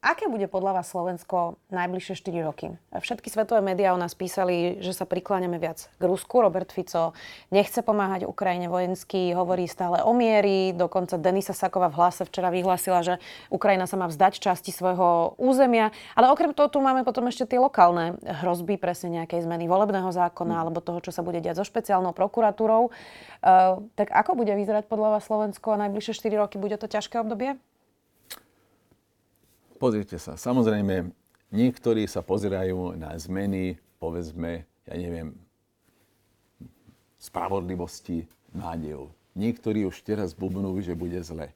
Aké 0.00 0.32
bude 0.32 0.48
podľa 0.48 0.80
vás 0.80 0.88
Slovensko 0.88 1.60
najbližšie 1.68 2.24
4 2.24 2.48
roky? 2.48 2.72
Všetky 2.88 3.28
svetové 3.28 3.60
médiá 3.60 3.92
o 3.92 4.00
nás 4.00 4.16
písali, 4.16 4.80
že 4.80 4.96
sa 4.96 5.04
prikláňame 5.04 5.60
viac 5.60 5.92
k 5.92 6.02
Rusku. 6.08 6.40
Robert 6.40 6.72
Fico 6.72 7.12
nechce 7.52 7.84
pomáhať 7.84 8.24
Ukrajine 8.24 8.72
vojensky, 8.72 9.36
hovorí 9.36 9.68
stále 9.68 10.00
o 10.00 10.16
miery. 10.16 10.72
Dokonca 10.72 11.20
Denisa 11.20 11.52
Saková 11.52 11.92
v 11.92 12.00
hlase 12.00 12.24
včera 12.24 12.48
vyhlásila, 12.48 13.04
že 13.04 13.14
Ukrajina 13.52 13.84
sa 13.84 14.00
má 14.00 14.08
vzdať 14.08 14.40
časti 14.40 14.72
svojho 14.72 15.36
územia. 15.36 15.92
Ale 16.16 16.32
okrem 16.32 16.56
toho 16.56 16.72
tu 16.72 16.80
máme 16.80 17.04
potom 17.04 17.28
ešte 17.28 17.52
tie 17.52 17.60
lokálne 17.60 18.16
hrozby, 18.24 18.80
presne 18.80 19.20
nejakej 19.20 19.44
zmeny 19.44 19.68
volebného 19.68 20.08
zákona 20.16 20.64
alebo 20.64 20.80
toho, 20.80 21.04
čo 21.04 21.12
sa 21.12 21.20
bude 21.20 21.44
diať 21.44 21.60
so 21.60 21.68
špeciálnou 21.68 22.16
prokuratúrou. 22.16 22.88
Uh, 22.88 23.84
tak 24.00 24.08
ako 24.16 24.32
bude 24.32 24.56
vyzerať 24.56 24.88
podľa 24.88 25.20
vás 25.20 25.28
Slovensko 25.28 25.76
najbližšie 25.76 26.24
4 26.24 26.40
roky? 26.40 26.56
Bude 26.56 26.80
to 26.80 26.88
ťažké 26.88 27.20
obdobie? 27.20 27.60
Pozrite 29.80 30.20
sa, 30.20 30.36
samozrejme, 30.36 31.08
niektorí 31.48 32.04
sa 32.04 32.20
pozerajú 32.20 33.00
na 33.00 33.16
zmeny, 33.16 33.80
povedzme, 33.96 34.68
ja 34.84 34.94
neviem, 34.94 35.32
spravodlivosti, 37.16 38.28
nádejov. 38.52 39.08
Niektorí 39.32 39.88
už 39.88 40.04
teraz 40.04 40.36
bubnú, 40.36 40.76
že 40.84 40.92
bude 40.92 41.16
zle. 41.24 41.48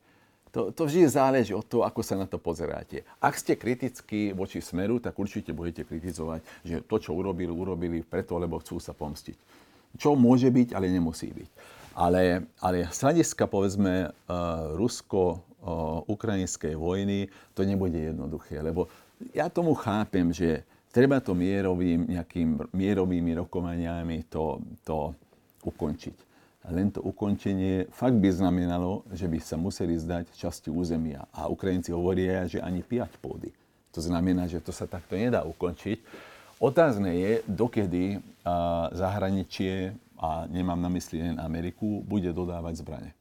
To, 0.56 0.72
to 0.72 0.88
vždy 0.88 1.10
záleží 1.10 1.52
od 1.52 1.68
toho, 1.68 1.84
ako 1.84 2.00
sa 2.00 2.16
na 2.16 2.24
to 2.24 2.40
pozeráte. 2.40 3.04
Ak 3.20 3.36
ste 3.36 3.60
kritickí 3.60 4.32
voči 4.32 4.64
smeru, 4.64 5.02
tak 5.04 5.18
určite 5.20 5.52
budete 5.52 5.84
kritizovať, 5.84 6.40
že 6.64 6.80
to, 6.80 6.96
čo 6.96 7.12
urobili, 7.12 7.52
urobili 7.52 8.00
preto, 8.06 8.40
lebo 8.40 8.56
chcú 8.56 8.80
sa 8.80 8.96
pomstiť. 8.96 9.36
Čo 10.00 10.16
môže 10.16 10.48
byť, 10.48 10.72
ale 10.72 10.88
nemusí 10.88 11.28
byť. 11.28 11.50
Ale, 11.94 12.46
ale 12.62 12.86
z 12.90 12.98
hľadiska, 13.04 13.50
povedzme, 13.50 14.10
uh, 14.10 14.74
Rusko, 14.78 15.42
ukrajinskej 16.06 16.76
vojny, 16.76 17.28
to 17.56 17.64
nebude 17.64 17.96
jednoduché, 17.96 18.60
lebo 18.60 18.88
ja 19.32 19.48
tomu 19.48 19.72
chápem, 19.72 20.28
že 20.34 20.66
treba 20.92 21.18
to 21.18 21.32
mierovým, 21.32 22.06
nejakým 22.06 22.70
mierovými 22.70 23.32
rokovaniami 23.40 24.28
to, 24.28 24.60
to 24.84 25.14
ukončiť. 25.64 26.16
A 26.64 26.72
len 26.72 26.88
to 26.88 27.04
ukončenie 27.04 27.92
fakt 27.92 28.16
by 28.16 28.32
znamenalo, 28.32 29.04
že 29.12 29.28
by 29.28 29.36
sa 29.36 29.60
museli 29.60 30.00
zdať 30.00 30.32
časti 30.32 30.72
územia. 30.72 31.28
A 31.36 31.52
Ukrajinci 31.52 31.92
hovoria, 31.92 32.48
že 32.48 32.56
ani 32.56 32.80
piať 32.80 33.20
pôdy. 33.20 33.52
To 33.92 34.00
znamená, 34.00 34.48
že 34.48 34.64
to 34.64 34.72
sa 34.72 34.88
takto 34.88 35.12
nedá 35.12 35.44
ukončiť. 35.44 36.00
Otázne 36.56 37.12
je, 37.12 37.32
dokedy 37.44 38.16
zahraničie, 38.96 39.92
a 40.16 40.48
nemám 40.48 40.80
na 40.80 40.88
mysli 40.88 41.20
len 41.20 41.36
Ameriku, 41.36 42.00
bude 42.00 42.32
dodávať 42.32 42.80
zbrane 42.80 43.12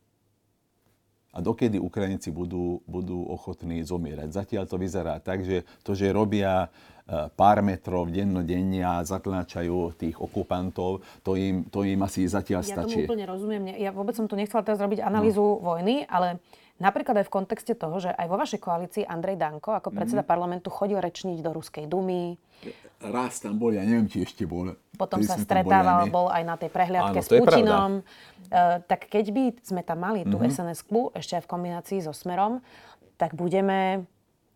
a 1.34 1.42
dokedy 1.42 1.82
Ukrajinci 1.82 2.30
budú, 2.30 2.86
budú 2.86 3.26
ochotní 3.26 3.82
zomierať. 3.82 4.30
Zatiaľ 4.30 4.64
to 4.70 4.78
vyzerá 4.78 5.18
tak, 5.18 5.42
že 5.42 5.66
to, 5.82 5.98
že 5.98 6.14
robia 6.14 6.70
e, 7.04 7.28
pár 7.34 7.66
metrov 7.66 8.14
dennodenne 8.14 8.86
a 8.86 9.02
zatláčajú 9.02 9.98
tých 9.98 10.16
okupantov, 10.22 11.02
to 11.26 11.34
im, 11.34 11.66
to 11.74 11.82
im 11.82 12.00
asi 12.06 12.30
zatiaľ 12.30 12.62
ja 12.62 12.70
stačí. 12.78 13.02
Ja 13.02 13.10
tomu 13.10 13.10
úplne 13.10 13.26
rozumiem. 13.26 13.64
Ja 13.82 13.90
vôbec 13.90 14.14
som 14.14 14.30
tu 14.30 14.38
nechcela 14.38 14.62
teraz 14.62 14.78
robiť 14.78 15.02
analýzu 15.02 15.42
no. 15.42 15.60
vojny, 15.74 16.06
ale 16.06 16.38
Napríklad 16.82 17.22
aj 17.22 17.30
v 17.30 17.36
kontexte 17.38 17.74
toho, 17.78 18.02
že 18.02 18.10
aj 18.10 18.28
vo 18.28 18.36
vašej 18.36 18.58
koalícii 18.58 19.04
Andrej 19.06 19.38
Danko 19.38 19.78
ako 19.78 19.94
predseda 19.94 20.26
mm-hmm. 20.26 20.34
parlamentu 20.34 20.68
chodil 20.74 20.98
rečniť 20.98 21.38
do 21.46 21.54
Ruskej 21.54 21.86
dumy. 21.86 22.34
Raz 23.04 23.44
tam 23.44 23.60
bol, 23.60 23.76
ja 23.76 23.84
neviem, 23.84 24.08
či 24.08 24.24
ešte 24.24 24.48
bol. 24.48 24.72
Potom 24.96 25.20
sa 25.20 25.36
stretával, 25.36 26.08
bol 26.08 26.32
aj 26.32 26.44
na 26.48 26.56
tej 26.56 26.72
prehliadke 26.72 27.20
Áno, 27.20 27.26
s 27.26 27.30
Putinom. 27.30 27.92
Uh, 28.00 28.80
tak 28.88 29.12
keď 29.12 29.26
by 29.36 29.44
sme 29.60 29.82
tam 29.84 30.00
mali 30.00 30.24
tú 30.24 30.40
mm-hmm. 30.40 30.54
SNS-ku, 30.56 31.12
ešte 31.12 31.36
aj 31.36 31.44
v 31.44 31.52
kombinácii 31.52 32.00
so 32.00 32.16
Smerom, 32.16 32.64
tak 33.20 33.36
budeme 33.36 34.08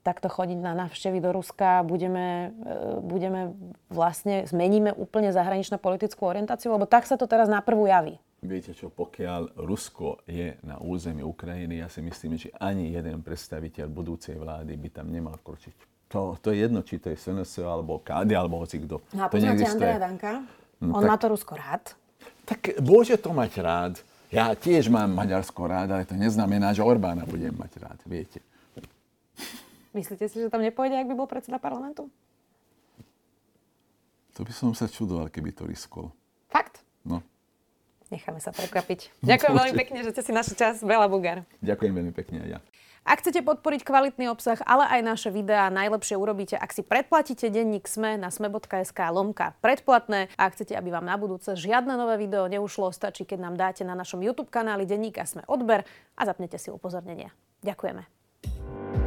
takto 0.06 0.32
chodiť 0.32 0.60
na 0.64 0.72
návštevy 0.72 1.20
do 1.20 1.36
Ruska, 1.36 1.84
budeme, 1.84 2.56
uh, 2.64 3.04
budeme 3.04 3.52
vlastne, 3.92 4.48
zmeníme 4.48 4.96
úplne 4.96 5.36
zahraničnú 5.36 5.76
politickú 5.82 6.24
orientáciu, 6.30 6.72
lebo 6.72 6.88
tak 6.88 7.04
sa 7.04 7.20
to 7.20 7.28
teraz 7.28 7.52
na 7.52 7.60
prvú 7.60 7.90
javí. 7.90 8.16
Viete 8.38 8.72
čo, 8.78 8.94
pokiaľ 8.94 9.58
Rusko 9.58 10.22
je 10.30 10.62
na 10.62 10.78
území 10.78 11.26
Ukrajiny, 11.26 11.82
ja 11.82 11.90
si 11.90 12.06
myslím, 12.06 12.38
že 12.38 12.54
ani 12.62 12.94
jeden 12.94 13.26
predstaviteľ 13.26 13.90
budúcej 13.90 14.38
vlády 14.38 14.78
by 14.78 14.90
tam 14.94 15.10
nemal 15.10 15.36
vkročiť. 15.42 15.97
To, 16.08 16.40
to 16.40 16.56
je 16.56 16.64
jedno, 16.64 16.80
či 16.88 17.04
to 17.04 17.12
je 17.12 17.20
SNS, 17.20 17.60
alebo 17.68 18.00
KD, 18.00 18.32
alebo 18.32 18.64
hoci 18.64 18.80
kto. 18.80 19.04
No 19.12 19.26
a 19.26 19.28
poznáte 19.28 19.68
Andreja 19.68 20.00
Danka? 20.00 20.48
No, 20.80 20.96
On 20.96 21.04
tak, 21.04 21.10
má 21.12 21.16
to 21.20 21.28
Rusko 21.28 21.54
rád? 21.60 21.84
Tak 22.48 22.80
môže 22.80 23.20
to 23.20 23.36
mať 23.36 23.52
rád. 23.60 23.94
Ja 24.32 24.56
tiež 24.56 24.88
mám 24.92 25.12
Maďarsko 25.12 25.68
rád, 25.68 25.92
ale 25.92 26.04
to 26.08 26.16
neznamená, 26.16 26.72
že 26.76 26.84
Orbána 26.84 27.24
budem 27.28 27.56
mať 27.56 27.80
rád, 27.80 28.00
viete. 28.08 28.44
Myslíte 29.96 30.28
si, 30.28 30.44
že 30.44 30.52
tam 30.52 30.64
nepôjde, 30.64 31.00
ak 31.00 31.08
by 31.08 31.16
bol 31.16 31.28
predseda 31.28 31.60
parlamentu? 31.60 32.12
To 34.36 34.46
by 34.46 34.54
som 34.54 34.72
sa 34.78 34.86
čudoval, 34.86 35.32
keby 35.34 35.56
to 35.56 35.66
riskol. 35.66 36.14
Fakt? 36.52 36.84
No. 37.02 37.24
Necháme 38.10 38.40
sa 38.40 38.56
prekvapiť. 38.56 39.14
Ďakujem 39.32 39.54
veľmi 39.54 39.76
pekne, 39.76 40.00
že 40.04 40.12
ste 40.16 40.22
si 40.24 40.32
našli 40.32 40.56
čas. 40.56 40.80
Bela 40.84 41.08
Bugár. 41.12 41.44
Ďakujem 41.60 41.94
veľmi 41.94 42.14
pekne 42.16 42.44
aj 42.44 42.50
ja. 42.58 42.60
Ak 43.08 43.24
chcete 43.24 43.40
podporiť 43.40 43.88
kvalitný 43.88 44.28
obsah, 44.28 44.60
ale 44.68 44.84
aj 44.84 45.00
naše 45.00 45.30
videá, 45.32 45.72
najlepšie 45.72 46.20
urobíte, 46.20 46.60
ak 46.60 46.76
si 46.76 46.84
predplatíte 46.84 47.48
denník 47.48 47.88
SME 47.88 48.20
na 48.20 48.28
sme.sk 48.28 49.00
lomka 49.16 49.56
predplatné. 49.64 50.28
A 50.36 50.52
ak 50.52 50.60
chcete, 50.60 50.76
aby 50.76 50.92
vám 50.92 51.08
na 51.08 51.16
budúce 51.16 51.56
žiadne 51.56 51.96
nové 51.96 52.20
video 52.20 52.52
neušlo, 52.52 52.92
stačí, 52.92 53.24
keď 53.24 53.48
nám 53.48 53.56
dáte 53.56 53.88
na 53.88 53.96
našom 53.96 54.20
YouTube 54.20 54.52
kanáli 54.52 54.84
denníka 54.84 55.24
SME 55.24 55.48
odber 55.48 55.88
a 56.20 56.22
zapnete 56.28 56.60
si 56.60 56.68
upozornenia. 56.68 57.32
Ďakujeme. 57.64 59.07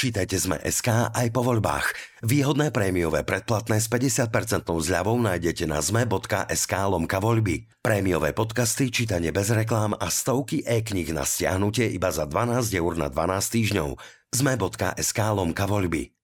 Čítajte 0.00 0.40
Sme 0.40 0.56
SK 0.64 1.12
aj 1.12 1.28
po 1.28 1.44
voľbách. 1.44 1.92
Výhodné 2.24 2.72
prémiové 2.72 3.20
predplatné 3.20 3.84
s 3.84 3.84
50% 3.92 4.64
zľavou 4.64 5.20
nájdete 5.20 5.68
na 5.68 5.76
zme.sk 5.84 6.72
lomka 6.88 7.20
voľby. 7.20 7.68
Prémiové 7.84 8.32
podcasty, 8.32 8.88
čítanie 8.88 9.28
bez 9.28 9.52
reklám 9.52 9.92
a 9.92 10.08
stovky 10.08 10.64
e-knih 10.64 11.12
na 11.12 11.28
stiahnutie 11.28 11.92
iba 11.92 12.08
za 12.16 12.24
12 12.24 12.80
eur 12.80 12.96
na 12.96 13.12
12 13.12 13.44
týždňov. 13.52 13.88
Zme.sk 14.32 15.18
lomka 15.36 15.68
voľby. 15.68 16.19